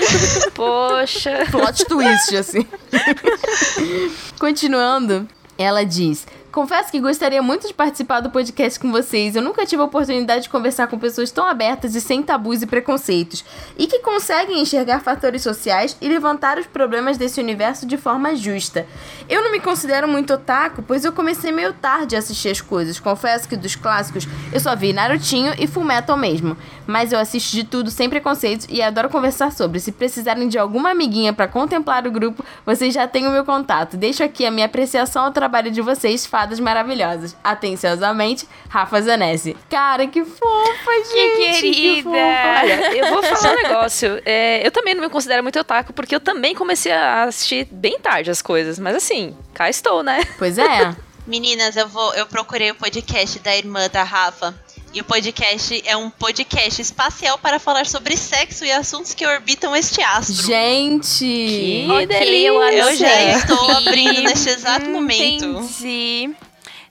[0.54, 1.46] Poxa.
[1.50, 2.66] Plot twist, assim.
[4.38, 9.36] Continuando, ela diz: Confesso que gostaria muito de participar do podcast com vocês.
[9.36, 12.66] Eu nunca tive a oportunidade de conversar com pessoas tão abertas e sem tabus e
[12.66, 13.44] preconceitos,
[13.78, 18.84] e que conseguem enxergar fatores sociais e levantar os problemas desse universo de forma justa.
[19.28, 22.98] Eu não me considero muito otaku, pois eu comecei meio tarde a assistir as coisas.
[22.98, 27.62] Confesso que dos clássicos eu só vi Narutinho e Fullmetal mesmo, mas eu assisto de
[27.62, 29.78] tudo sem preconceitos e adoro conversar sobre.
[29.78, 33.96] Se precisarem de alguma amiguinha para contemplar o grupo, vocês já têm o meu contato.
[33.96, 37.36] Deixo aqui a minha apreciação ao trabalho de vocês fadas maravilhosas.
[37.44, 39.54] Atenciosamente, Rafa Zanesi.
[39.68, 41.60] Cara, que fofa, gente.
[41.60, 42.08] Que querida.
[42.08, 44.22] Olha, eu vou falar um negócio.
[44.24, 47.98] É, eu também não me considero muito otaku, porque eu também comecei a assistir bem
[48.00, 48.78] tarde as coisas.
[48.78, 50.22] Mas assim, cá estou, né?
[50.38, 50.94] Pois é.
[51.26, 54.54] Meninas, eu vou, eu procurei o podcast da irmã da Rafa.
[54.92, 59.74] E o podcast é um podcast espacial para falar sobre sexo e assuntos que orbitam
[59.76, 60.46] este astro.
[60.46, 61.24] Gente!
[61.24, 62.48] Que Ok, delícia!
[62.72, 65.44] eu já estou abrindo neste exato momento.
[65.44, 66.34] Entendi.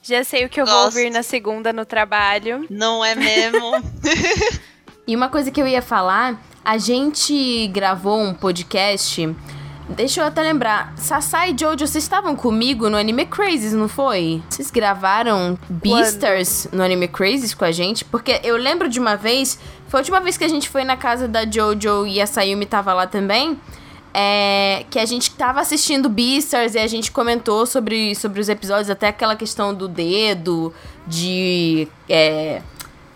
[0.01, 0.95] Já sei o que eu vou Gosto.
[0.97, 2.65] ouvir na segunda no trabalho.
[2.69, 3.71] Não é mesmo?
[5.05, 9.27] E uma coisa que eu ia falar, a gente gravou um podcast.
[9.95, 10.93] Deixa eu até lembrar.
[10.95, 14.41] Sassai e Jojo, vocês estavam comigo no Anime Crazes, não foi?
[14.47, 18.05] Vocês gravaram Beasters no Anime Crazes com a gente?
[18.05, 20.95] Porque eu lembro de uma vez, foi a última vez que a gente foi na
[20.95, 23.59] casa da Jojo e a Sayumi tava lá também.
[24.13, 28.89] É, que a gente tava assistindo Beasters e a gente comentou sobre, sobre os episódios,
[28.89, 30.73] até aquela questão do dedo,
[31.05, 32.61] de é,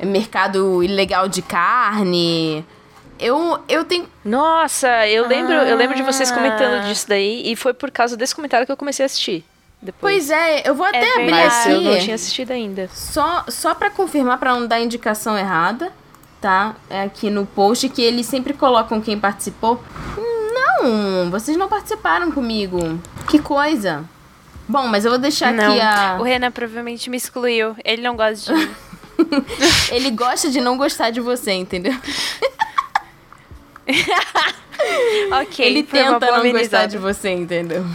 [0.03, 2.65] mercado ilegal de carne.
[3.23, 4.07] Eu, eu tenho.
[4.25, 6.35] Nossa, eu lembro, eu lembro de vocês Ah.
[6.35, 9.45] comentando disso daí e foi por causa desse comentário que eu comecei a assistir.
[9.81, 10.27] Depois.
[10.27, 11.47] Pois é, eu vou até abrir verdade.
[11.47, 12.01] Mas eu não aqui.
[12.03, 12.89] tinha assistido ainda.
[12.93, 15.91] Só, só pra confirmar, pra não dar indicação errada,
[16.41, 16.75] tá?
[16.89, 19.81] É aqui no post que eles sempre colocam quem participou.
[20.53, 22.77] Não, vocês não participaram comigo.
[23.29, 24.03] Que coisa.
[24.67, 25.71] Bom, mas eu vou deixar não.
[25.71, 26.17] aqui a.
[26.19, 27.75] O Renan provavelmente me excluiu.
[27.83, 28.71] Ele não gosta de mim.
[29.91, 31.93] Ele gosta de não gostar de você, entendeu?
[35.41, 37.85] ok, Ele tenta não gostar de você, entendeu?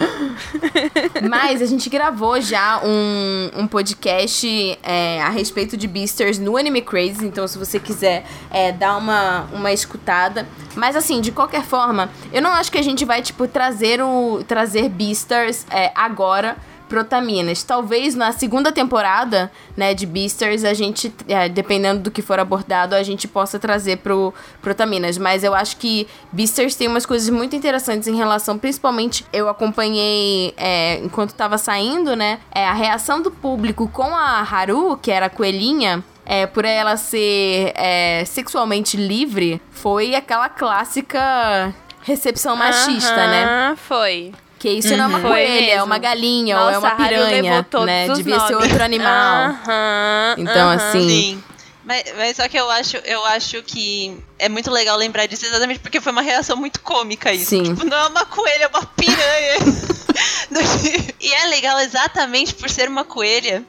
[1.28, 6.82] Mas a gente gravou já um, um podcast é, a respeito de Beasters no Anime
[6.82, 10.46] Crazy, então se você quiser é, dar uma, uma escutada.
[10.74, 14.42] Mas assim, de qualquer forma, eu não acho que a gente vai, tipo, trazer o
[14.46, 16.56] trazer Beasters é, agora
[16.90, 17.62] pro Otaminas.
[17.62, 22.96] Talvez na segunda temporada, né, de Beasters, a gente, é, dependendo do que for abordado,
[22.96, 25.16] a gente possa trazer pro, pro Otaminas.
[25.16, 30.52] Mas eu acho que Beasters tem umas coisas muito interessantes em relação, principalmente, eu acompanhei
[30.56, 35.26] é, enquanto tava saindo, né, é, a reação do público com a Haru, que era
[35.26, 41.72] a coelhinha, é, por ela ser é, sexualmente livre, foi aquela clássica
[42.02, 43.44] recepção machista, né?
[43.44, 44.32] Aham, Foi.
[44.60, 47.66] Que isso não é uma Foi coelha, é uma galinha ou é Nossa, uma piranha,
[47.86, 48.08] né?
[48.14, 48.68] Devia ser nomes.
[48.68, 49.44] outro animal.
[49.46, 50.74] Aham, Então, aham.
[50.76, 51.44] assim, Sim.
[51.82, 55.80] Mas, mas só que eu acho, eu acho que é muito legal lembrar disso exatamente
[55.80, 57.46] porque foi uma reação muito cômica isso.
[57.46, 57.62] Sim.
[57.62, 59.54] Tipo, não é uma coelha, é uma piranha.
[61.20, 63.64] e é legal exatamente por ser uma coelha.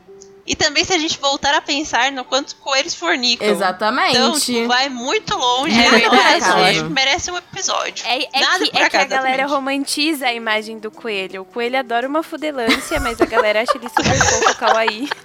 [0.46, 3.48] E também se a gente voltar a pensar no quanto coelhos fornicam.
[3.48, 4.18] Exatamente.
[4.18, 5.80] Então, tipo, vai muito longe.
[5.80, 6.84] É verdade.
[6.84, 8.06] que merece um episódio.
[8.08, 9.50] É, é Nada que, é que a galera exatamente.
[9.52, 11.44] romantiza a imagem do coelho.
[11.44, 15.10] O coelho adora uma fudelância, mas a galera acha ele super fofo, kawaii.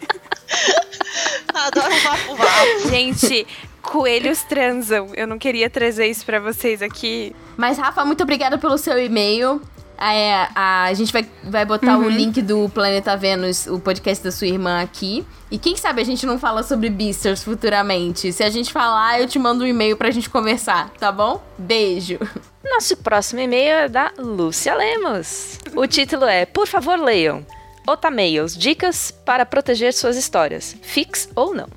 [1.54, 2.88] Adoro vapo vapo.
[2.90, 3.46] Gente,
[3.80, 5.10] coelhos transam.
[5.14, 7.34] Eu não queria trazer isso pra vocês aqui.
[7.56, 9.60] Mas, Rafa, muito obrigada pelo seu e-mail.
[9.98, 14.30] É, a, a gente vai, vai botar o link do Planeta Vênus, o podcast da
[14.30, 15.24] sua irmã aqui.
[15.50, 18.32] E quem sabe a gente não fala sobre Beasters futuramente.
[18.32, 21.42] Se a gente falar, eu te mando um e-mail pra gente conversar, tá bom?
[21.56, 22.18] Beijo.
[22.64, 25.58] Nosso próximo e-mail é da Lúcia Lemos.
[25.74, 27.46] O título é Por favor, leiam.
[27.86, 31.68] Otamails, dicas para proteger suas histórias, fix ou não.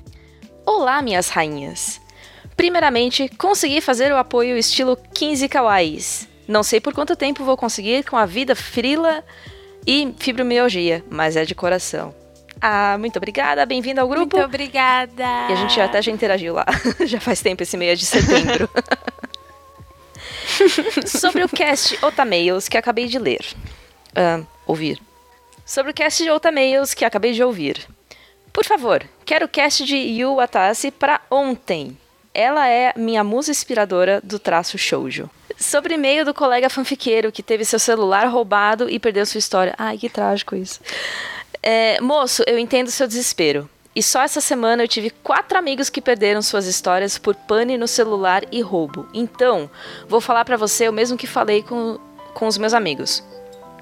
[0.66, 2.00] Olá, minhas rainhas.
[2.56, 6.29] Primeiramente, consegui fazer o apoio estilo 15 kawaiis.
[6.50, 9.22] Não sei por quanto tempo vou conseguir com a vida frila
[9.86, 12.12] e fibromialgia, mas é de coração.
[12.60, 14.36] Ah, muito obrigada, bem-vinda ao grupo.
[14.36, 15.22] Muito obrigada.
[15.48, 16.66] E a gente até já interagiu lá.
[17.06, 18.68] já faz tempo esse mês de setembro.
[21.06, 23.46] Sobre o cast Otamails que acabei de ler.
[24.12, 25.00] Ah, ouvir.
[25.64, 27.86] Sobre o cast de Otamails que acabei de ouvir.
[28.52, 31.96] Por favor, quero o cast de Yu Watase para ontem.
[32.34, 35.30] Ela é minha musa inspiradora do traço shoujo.
[35.60, 39.74] Sobre e-mail do colega fanfiqueiro que teve seu celular roubado e perdeu sua história.
[39.76, 40.80] Ai, que trágico isso.
[41.62, 43.68] É, moço, eu entendo seu desespero.
[43.94, 47.86] E só essa semana eu tive quatro amigos que perderam suas histórias por pane no
[47.86, 49.06] celular e roubo.
[49.12, 49.68] Então,
[50.08, 51.98] vou falar pra você o mesmo que falei com,
[52.32, 53.22] com os meus amigos.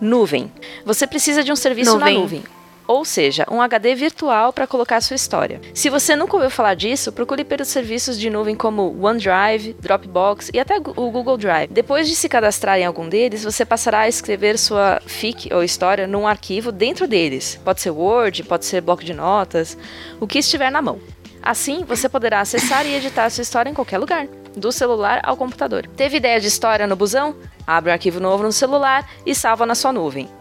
[0.00, 0.52] Nuvem.
[0.84, 2.14] Você precisa de um serviço Nuvem.
[2.14, 2.44] na nuvem.
[2.88, 5.60] Ou seja, um HD virtual para colocar sua história.
[5.74, 10.58] Se você nunca ouviu falar disso, procure pelos serviços de nuvem como OneDrive, Dropbox e
[10.58, 11.70] até o Google Drive.
[11.70, 16.06] Depois de se cadastrar em algum deles, você passará a escrever sua fic ou história
[16.06, 17.60] num arquivo dentro deles.
[17.62, 19.76] Pode ser Word, pode ser bloco de notas,
[20.18, 20.98] o que estiver na mão.
[21.42, 24.26] Assim, você poderá acessar e editar sua história em qualquer lugar,
[24.56, 25.86] do celular ao computador.
[25.94, 27.36] Teve ideia de história no busão?
[27.66, 30.37] Abre um arquivo novo no celular e salva na sua nuvem.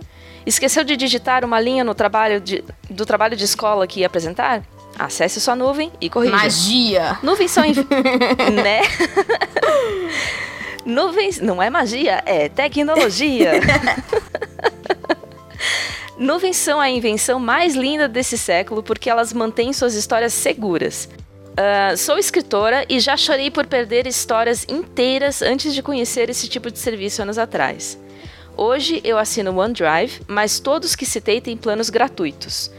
[0.48, 4.64] Esqueceu de digitar uma linha no trabalho de, do trabalho de escola que ia apresentar?
[4.98, 6.36] Acesse sua nuvem e corrija.
[6.36, 7.20] Magia!
[7.22, 7.66] Nuvens são.
[7.66, 7.86] inv-
[8.64, 8.80] né?
[10.86, 11.40] Nuvens.
[11.42, 13.60] Não é magia, é tecnologia.
[16.18, 21.10] Nuvens são a invenção mais linda desse século porque elas mantêm suas histórias seguras.
[21.56, 26.72] Ah, sou escritora e já chorei por perder histórias inteiras antes de conhecer esse tipo
[26.72, 28.00] de serviço anos atrás.
[28.58, 32.72] Hoje eu assino OneDrive, mas todos que citei têm planos gratuitos.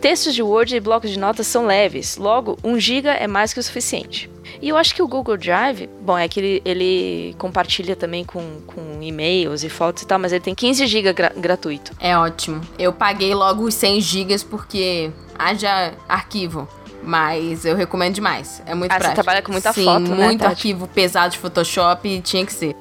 [0.00, 3.60] Textos de Word e blocos de notas são leves, logo 1 GB é mais que
[3.60, 4.30] o suficiente.
[4.60, 8.60] E eu acho que o Google Drive, bom, é que ele, ele compartilha também com,
[8.66, 11.92] com e-mails e fotos e tal, mas ele tem 15 GB gra- gratuito.
[12.00, 12.60] É ótimo.
[12.78, 16.66] Eu paguei logo os 100 gigas porque haja arquivo.
[17.02, 18.62] Mas eu recomendo demais.
[18.66, 19.14] É muito Ah, você prático.
[19.22, 20.50] trabalha com muita Sim, foto, né, muito Tati?
[20.52, 22.76] arquivo pesado de Photoshop e tinha que ser.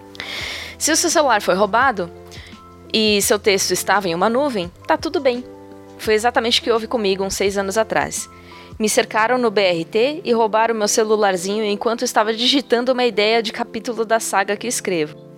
[0.78, 2.10] Se o seu celular foi roubado
[2.94, 5.44] e seu texto estava em uma nuvem, tá tudo bem.
[5.98, 8.30] Foi exatamente o que houve comigo uns seis anos atrás.
[8.80, 14.06] Me cercaram no BRT e roubaram meu celularzinho enquanto estava digitando uma ideia de capítulo
[14.06, 15.29] da saga que escrevo.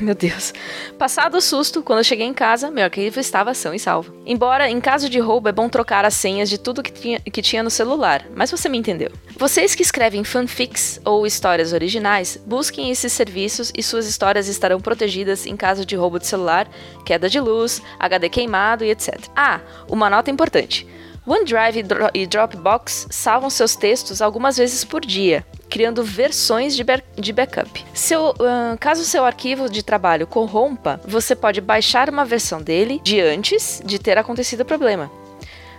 [0.00, 0.52] Meu Deus.
[0.96, 4.14] Passado o susto, quando eu cheguei em casa, meu arquivo estava são e salvo.
[4.24, 7.42] Embora, em caso de roubo, é bom trocar as senhas de tudo que tinha, que
[7.42, 9.10] tinha no celular, mas você me entendeu.
[9.36, 15.46] Vocês que escrevem fanfics ou histórias originais, busquem esses serviços e suas histórias estarão protegidas
[15.46, 16.68] em caso de roubo de celular,
[17.04, 19.18] queda de luz, HD queimado e etc.
[19.34, 20.86] Ah, uma nota importante.
[21.26, 26.84] OneDrive e Dropbox salvam seus textos algumas vezes por dia, criando versões de,
[27.16, 27.84] de backup.
[27.94, 33.20] Seu, ahn, caso seu arquivo de trabalho corrompa, você pode baixar uma versão dele de
[33.20, 35.10] antes de ter acontecido o problema.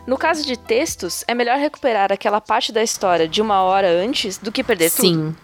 [0.07, 4.37] No caso de textos, é melhor recuperar aquela parte da história de uma hora antes
[4.37, 5.01] do que perder tudo.
[5.01, 5.35] Sim.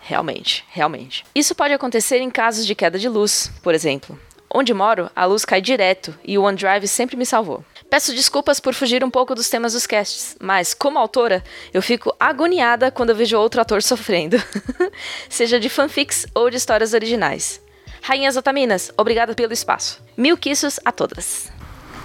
[0.00, 1.24] Realmente, realmente.
[1.34, 4.18] Isso pode acontecer em casos de queda de luz, por exemplo.
[4.48, 7.64] Onde moro, a luz cai direto e o OneDrive sempre me salvou.
[7.88, 12.14] Peço desculpas por fugir um pouco dos temas dos casts, mas como autora, eu fico
[12.18, 14.42] agoniada quando eu vejo outro ator sofrendo,
[15.28, 17.60] seja de fanfics ou de histórias originais.
[18.02, 20.02] Rainhas Otaminas, obrigada pelo espaço.
[20.16, 21.48] Mil kissos a todas.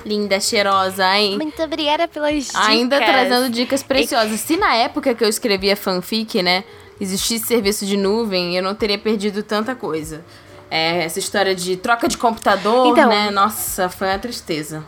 [0.05, 1.35] Linda, cheirosa, hein?
[1.37, 2.55] Muito obrigada pelas dicas.
[2.67, 4.39] Ainda trazendo dicas preciosas.
[4.39, 6.63] Se na época que eu escrevia fanfic, né,
[6.99, 10.23] existisse serviço de nuvem, eu não teria perdido tanta coisa.
[10.69, 13.29] É, essa história de troca de computador, Então- né?
[13.29, 14.83] Nossa, foi uma tristeza.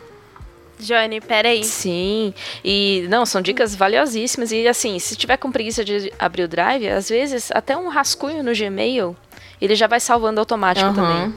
[0.85, 1.63] Johnny, peraí.
[1.63, 4.51] Sim, e não, são dicas valiosíssimas.
[4.51, 8.43] E assim, se tiver com preguiça de abrir o drive, às vezes até um rascunho
[8.43, 9.15] no Gmail,
[9.61, 10.95] ele já vai salvando automático Aham.
[10.95, 11.33] também.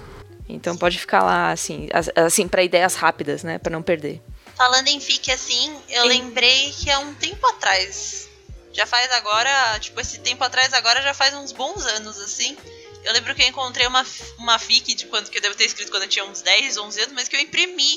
[0.48, 3.58] Então pode ficar lá, assim, as- assim para ideias rápidas, né?
[3.58, 4.20] Pra não perder.
[4.56, 8.28] Falando em fic assim, eu lembrei que há um tempo atrás,
[8.72, 12.56] já faz agora, tipo, esse tempo atrás agora já faz uns bons anos, assim.
[13.04, 14.04] Eu lembro que eu encontrei uma,
[14.38, 17.00] uma fic de quando que eu devo ter escrito quando eu tinha uns 10, 11
[17.00, 17.96] anos, mas que eu imprimi.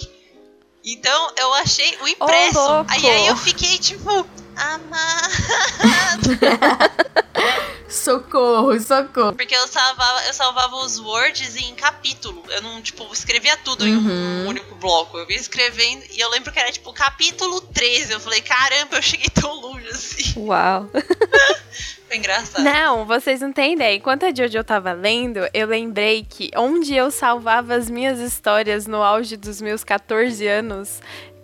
[0.84, 2.58] Então eu achei o impresso.
[2.60, 2.92] louco!
[2.92, 4.26] aí, aí eu fiquei tipo,
[4.56, 6.30] amado.
[7.90, 9.34] Socorro, socorro.
[9.34, 12.44] Porque eu salvava, eu salvava os words em capítulo.
[12.50, 14.44] Eu não, tipo, escrevia tudo em Uhum.
[14.46, 15.18] um único bloco.
[15.18, 18.12] Eu ia escrevendo e eu lembro que era, tipo, capítulo 13.
[18.14, 20.34] Eu falei, caramba, eu cheguei tão longe assim.
[20.38, 20.88] Uau!
[22.10, 22.64] Foi engraçado.
[22.64, 23.96] Não, vocês não têm ideia.
[23.96, 29.04] Enquanto a Jojo tava lendo, eu lembrei que onde eu salvava as minhas histórias no
[29.04, 31.04] auge dos meus 14 anos,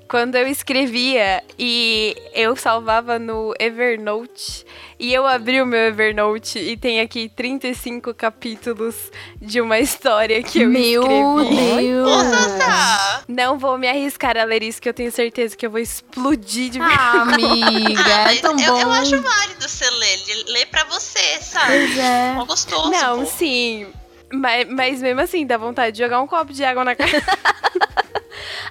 [0.10, 4.66] quando eu escrevia e eu salvava no Evernote.
[5.00, 8.96] E eu abri o meu Evernote e tem aqui 35 capítulos
[9.42, 11.92] de uma história que eu Meu escrevi.
[11.92, 12.60] Nossa, Deus.
[12.60, 13.24] tá.
[13.28, 16.70] Não vou me arriscar a ler isso, que eu tenho certeza que eu vou explodir
[16.70, 18.80] de Ah, amiga, Ah, é mas tão eu, bom.
[18.82, 20.20] eu acho válido você ler.
[20.48, 21.68] Lê pra você, sabe?
[21.74, 22.34] Pois é.
[22.34, 22.90] Mó gostoso.
[22.92, 23.26] Não, pô.
[23.26, 23.88] sim.
[24.32, 27.12] Mas, mas mesmo assim, dá vontade de jogar um copo de água na cara.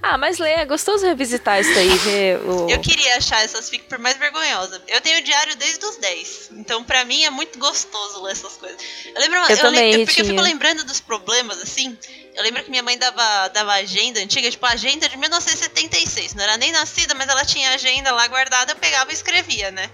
[0.03, 2.69] Ah, mas Lê, é gostoso revisitar isso aí, ver o.
[2.71, 4.83] Eu queria achar essas fic por mais vergonhosa.
[4.89, 6.51] Eu tenho diário desde os 10.
[6.53, 8.79] Então, pra mim, é muito gostoso ler essas coisas.
[9.15, 9.39] Eu lembro.
[9.49, 11.97] Eu também lem- porque eu fico lembrando dos problemas, assim.
[12.35, 16.35] Eu lembro que minha mãe dava, dava agenda antiga, tipo, agenda de 1976.
[16.35, 19.89] Não era nem nascida, mas ela tinha agenda lá guardada, eu pegava e escrevia, né?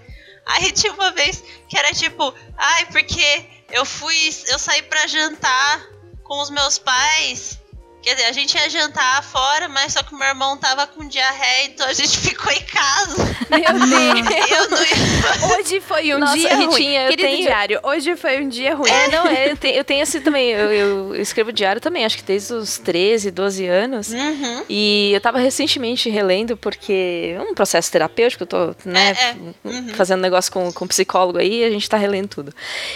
[0.45, 4.15] Aí tinha uma vez que era tipo, ai, porque eu fui.
[4.47, 5.85] Eu saí pra jantar
[6.23, 7.59] com os meus pais.
[8.01, 11.07] Quer dizer, a gente ia jantar fora, mas só que o meu irmão tava com
[11.07, 13.15] diarreia, então a gente ficou em casa.
[13.49, 14.49] Meu Deus.
[14.49, 15.55] Eu não ia.
[15.59, 16.67] Hoje foi um Nossa, dia ruim.
[16.69, 18.89] Ritinha, eu Querido tenho- diário, hoje foi um dia ruim.
[18.89, 20.49] É, não, é, eu, tenho, eu tenho esse também.
[20.49, 24.09] Eu, eu escrevo diário também, acho que desde os 13, 12 anos.
[24.09, 24.65] Uhum.
[24.67, 29.35] E eu tava recentemente relendo, porque é um processo terapêutico, eu tô, né, É, é.
[29.63, 29.89] Uhum.
[29.89, 32.53] fazendo negócio com, com psicólogo aí, e a gente tá relendo tudo.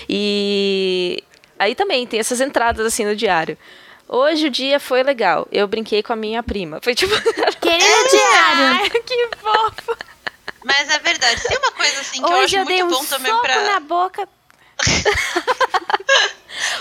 [0.09, 1.23] E
[1.59, 3.55] aí também tem essas entradas assim no diário.
[4.07, 5.47] Hoje o dia foi legal.
[5.51, 6.79] Eu brinquei com a minha prima.
[6.81, 7.13] Foi tipo.
[7.59, 8.65] Querido diário.
[8.81, 9.97] Ai, que fofo.
[10.63, 11.41] Mas é verdade.
[11.47, 13.41] Tem uma coisa assim que eu Hoje acho eu, dei muito um bom também soco
[13.43, 13.61] pra.
[13.61, 14.29] na boca.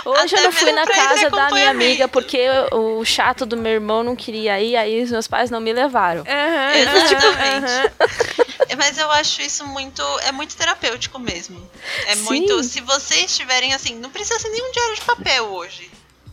[0.04, 2.38] Hoje Até eu não fui na casa da minha amiga porque
[2.70, 6.22] o chato do meu irmão não queria ir, aí os meus pais não me levaram.
[6.22, 7.72] Aham, Exatamente.
[7.72, 8.76] aham.
[8.78, 10.02] Mas eu acho isso muito.
[10.20, 11.70] É muito terapêutico mesmo.
[12.06, 12.22] É Sim.
[12.22, 12.62] muito.
[12.62, 15.90] Se vocês tiverem assim, não precisa ser nenhum diário de papel hoje.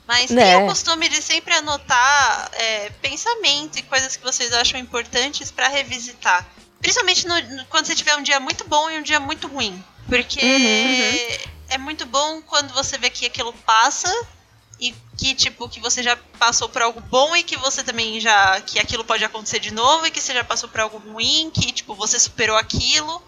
[0.07, 0.43] Mas Né.
[0.43, 5.67] tenha o costume de sempre anotar é, pensamento e coisas que vocês acham importantes pra
[5.67, 6.45] revisitar.
[6.79, 9.83] Principalmente no- no- quando você tiver um dia muito bom e um dia muito ruim.
[10.09, 14.11] Porque Uhum, é muito bom quando você vê que aquilo passa
[14.79, 18.59] e que, tipo, que você já passou por algo bom e que você também já.
[18.61, 21.71] que aquilo pode acontecer de novo e que você já passou por algo ruim, que,
[21.71, 23.21] tipo, você superou aquilo.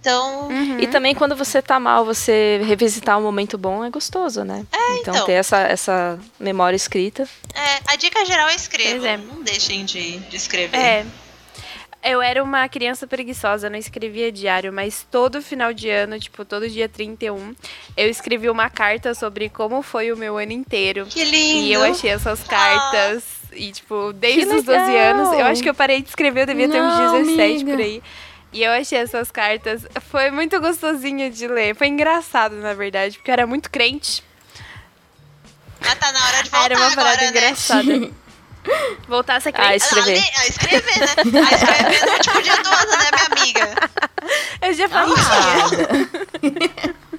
[0.00, 0.48] Então.
[0.80, 4.64] E também quando você tá mal, você revisitar um momento bom é gostoso, né?
[5.00, 5.26] então, então.
[5.26, 7.28] ter essa, essa memória escrita.
[7.54, 9.00] É, a dica geral é escrevam.
[9.00, 9.16] Pois é.
[9.18, 10.76] Não deixem de, de escrever.
[10.76, 11.06] É.
[12.02, 16.66] Eu era uma criança preguiçosa, não escrevia diário, mas todo final de ano, tipo, todo
[16.66, 17.54] dia 31,
[17.94, 21.04] eu escrevi uma carta sobre como foi o meu ano inteiro.
[21.04, 21.66] Que lindo!
[21.66, 23.22] E eu achei essas cartas.
[23.52, 25.14] E, tipo, desde os 12 legal!
[25.14, 27.70] anos, eu acho que eu parei de escrever, eu devia ter uns Não, 17 amiga.
[27.72, 28.02] por aí.
[28.52, 29.86] E eu achei essas cartas.
[30.10, 31.74] Foi muito gostosinho de ler.
[31.76, 34.24] Foi engraçado, na verdade, porque eu era muito crente.
[35.80, 37.28] Mas tá na hora de voltar era uma parada agora, né?
[37.28, 38.10] engraçada.
[39.08, 39.76] Voltar a ser Ah, crente.
[39.76, 40.10] escrever.
[40.10, 41.06] A, ler- a escrever, né?
[41.06, 43.74] A escrever no último dia do ano, né, minha amiga?
[44.60, 45.14] Eu já falei.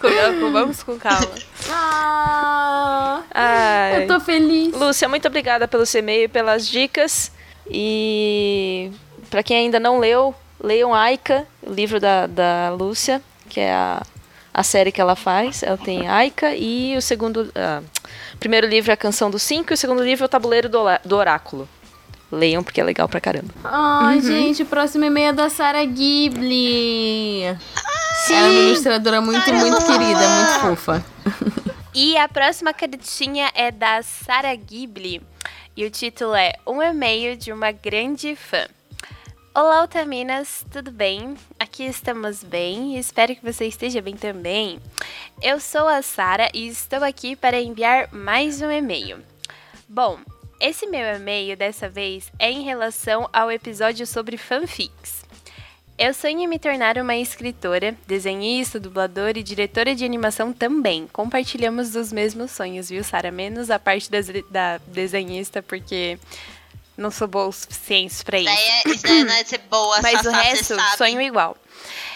[0.00, 1.34] Com- Vamos com calma.
[1.68, 4.02] Ah, Ai.
[4.04, 4.72] eu tô feliz.
[4.72, 7.30] Lúcia, muito obrigada pelo seu e-mail e pelas dicas.
[7.68, 8.90] E
[9.30, 14.02] pra quem ainda não leu, leiam Aika, o livro da, da Lúcia, que é a,
[14.52, 15.62] a série que ela faz.
[15.62, 17.50] Ela tem Aika e o segundo.
[17.54, 17.82] ah,
[18.34, 20.68] o primeiro livro é a Canção dos Cinco e o segundo livro é o Tabuleiro
[20.68, 21.68] do, do Oráculo.
[22.30, 23.54] Leiam, porque é legal pra caramba.
[23.64, 27.44] Ai, gente, o próximo e-mail é da Sarah Ghibli.
[27.44, 27.58] Ela
[28.30, 31.04] é uma ilustradora muito, Sarah, muito querida, muito fofa.
[31.94, 35.22] E a próxima cartinha é da Sarah Ghibli.
[35.76, 38.66] E o título é Um e-mail de uma grande fã.
[39.58, 41.34] Olá, Otaminas, tudo bem?
[41.58, 44.78] Aqui estamos bem espero que você esteja bem também.
[45.40, 49.18] Eu sou a Sara e estou aqui para enviar mais um e-mail.
[49.88, 50.18] Bom,
[50.60, 55.24] esse meu e-mail dessa vez é em relação ao episódio sobre fanfics.
[55.96, 61.08] Eu sonho em me tornar uma escritora, desenhista, dubladora e diretora de animação também.
[61.10, 63.30] Compartilhamos os mesmos sonhos, viu, Sara?
[63.30, 64.10] Menos a parte
[64.50, 66.18] da desenhista, porque
[66.96, 68.56] não sou boa o suficiente pra Isso isso.
[68.56, 70.96] daí, é, isso daí não é ser boa, Mas o Sassá, cê resto, sabe.
[70.96, 71.56] sonho igual.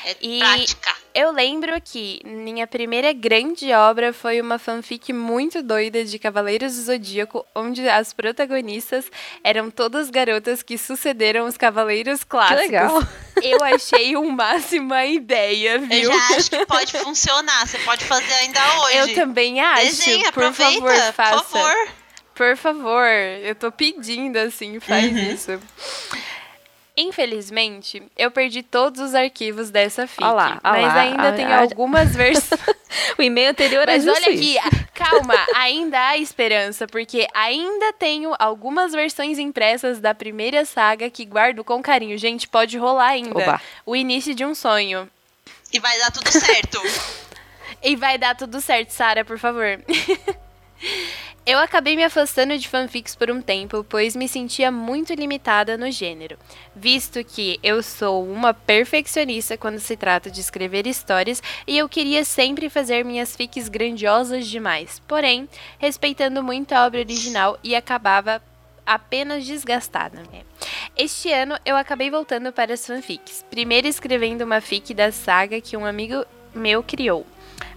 [0.04, 1.00] É E- prática.
[1.12, 6.82] Eu lembro que minha primeira grande obra foi uma fanfic muito doida de Cavaleiros do
[6.82, 9.06] Zodíaco, onde as protagonistas
[9.42, 12.62] eram todas garotas que sucederam os Cavaleiros clássicos.
[12.62, 13.02] legal.
[13.42, 16.12] Eu achei o máximo a ideia, Eu viu?
[16.12, 17.66] já acho que pode funcionar.
[17.66, 18.96] Você pode fazer ainda hoje.
[18.98, 19.86] Eu também acho.
[19.86, 21.42] Desenha, por aproveita, favor, faça.
[21.42, 21.88] por favor.
[22.40, 23.06] Por favor,
[23.42, 25.30] eu tô pedindo assim, faz Uhum.
[25.30, 25.60] isso.
[26.96, 31.52] Infelizmente, eu perdi todos os arquivos dessa fic, Ó lá, ó mas lá, ainda tem
[31.52, 32.58] algumas versões.
[33.18, 34.58] O e-mail anterior é Mas olha isso.
[34.58, 41.26] aqui, calma, ainda há esperança, porque ainda tenho algumas versões impressas da primeira saga que
[41.26, 42.16] guardo com carinho.
[42.16, 43.38] Gente, pode rolar ainda.
[43.38, 43.60] Oba.
[43.84, 45.08] O início de um sonho.
[45.70, 46.80] E vai dar tudo certo.
[47.82, 49.80] E vai dar tudo certo, Sara, por favor.
[51.46, 55.90] Eu acabei me afastando de fanfics por um tempo, pois me sentia muito limitada no
[55.90, 56.36] gênero,
[56.76, 62.26] visto que eu sou uma perfeccionista quando se trata de escrever histórias e eu queria
[62.26, 68.42] sempre fazer minhas fics grandiosas demais, porém, respeitando muito a obra original e acabava
[68.84, 70.22] apenas desgastada.
[70.94, 75.74] Este ano eu acabei voltando para as fanfics, primeiro escrevendo uma fic da saga que
[75.76, 76.22] um amigo
[76.54, 77.26] meu criou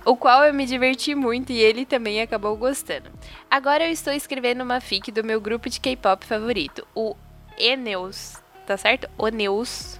[0.06, 3.10] o qual eu me diverti muito e ele também acabou gostando.
[3.50, 7.16] Agora eu estou escrevendo uma fic do meu grupo de K-pop favorito, o
[7.58, 8.36] Eneus,
[8.66, 9.10] tá certo?
[9.18, 10.00] Oneus.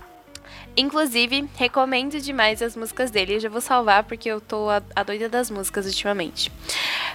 [0.76, 3.36] Inclusive, recomendo demais as músicas dele.
[3.36, 6.52] Eu já vou salvar porque eu tô a, a doida das músicas ultimamente.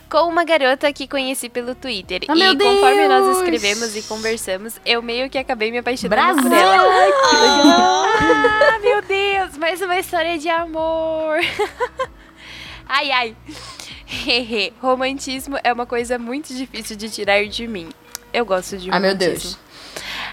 [0.09, 2.23] Com uma garota que conheci pelo Twitter.
[2.29, 6.57] Ah, e conforme nós escrevemos e conversamos, eu meio que acabei me apaixonando por Brasil!
[6.57, 7.19] ela.
[8.21, 11.39] Ah, meu Deus, mais uma história de amor.
[12.89, 13.37] ai, ai.
[14.07, 17.89] Hehe, Romantismo é uma coisa muito difícil de tirar de mim.
[18.33, 19.51] Eu gosto de Ah, meu romantismo.
[19.57, 19.59] Deus.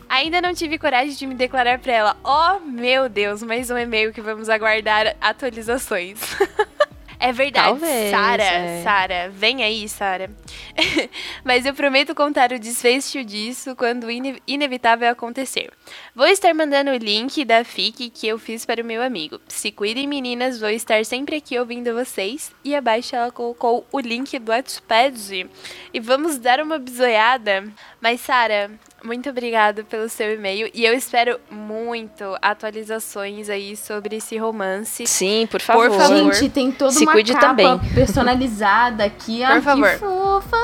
[0.08, 2.18] Ainda não tive coragem de me declarar pra ela.
[2.24, 6.20] Oh, meu Deus, mais um e-mail que vamos aguardar atualizações.
[7.20, 7.80] É verdade,
[8.12, 8.84] Sara, é.
[8.84, 10.30] Sara, vem aí, Sara.
[11.44, 15.72] Mas eu prometo contar o desfecho disso quando ine inevitável acontecer.
[16.14, 19.40] Vou estar mandando o link da FIC que eu fiz para o meu amigo.
[19.48, 22.52] Se cuidem, meninas, vou estar sempre aqui ouvindo vocês.
[22.64, 25.50] E abaixo ela colocou o link do Wattpad.
[25.94, 27.64] E vamos dar uma bisoiada.
[28.02, 28.72] Mas, Sara,
[29.06, 30.70] muito obrigada pelo seu e-mail.
[30.74, 35.06] E eu espero muito atualizações aí sobre esse romance.
[35.06, 35.90] Sim, por favor.
[35.90, 36.34] Por favor.
[36.34, 37.80] Gente, tem toda Se uma cuide capa também.
[37.94, 39.44] personalizada aqui.
[39.44, 39.90] Ai, favor.
[39.90, 40.58] que fofa.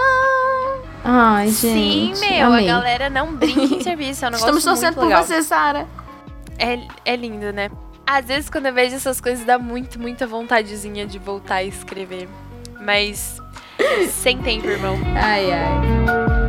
[1.03, 2.19] Ai, Sim, gente.
[2.19, 2.69] meu, amei.
[2.69, 4.25] a galera não brinca em serviço.
[4.25, 5.23] É um Estamos torcendo por legal.
[5.23, 5.87] você, Sara.
[6.59, 7.69] É, é lindo, né?
[8.05, 12.27] Às vezes, quando eu vejo essas coisas, dá muito, muita vontadezinha de voltar a escrever.
[12.79, 13.37] Mas,
[14.09, 14.97] sem tempo, irmão.
[15.15, 16.40] Ai, ai.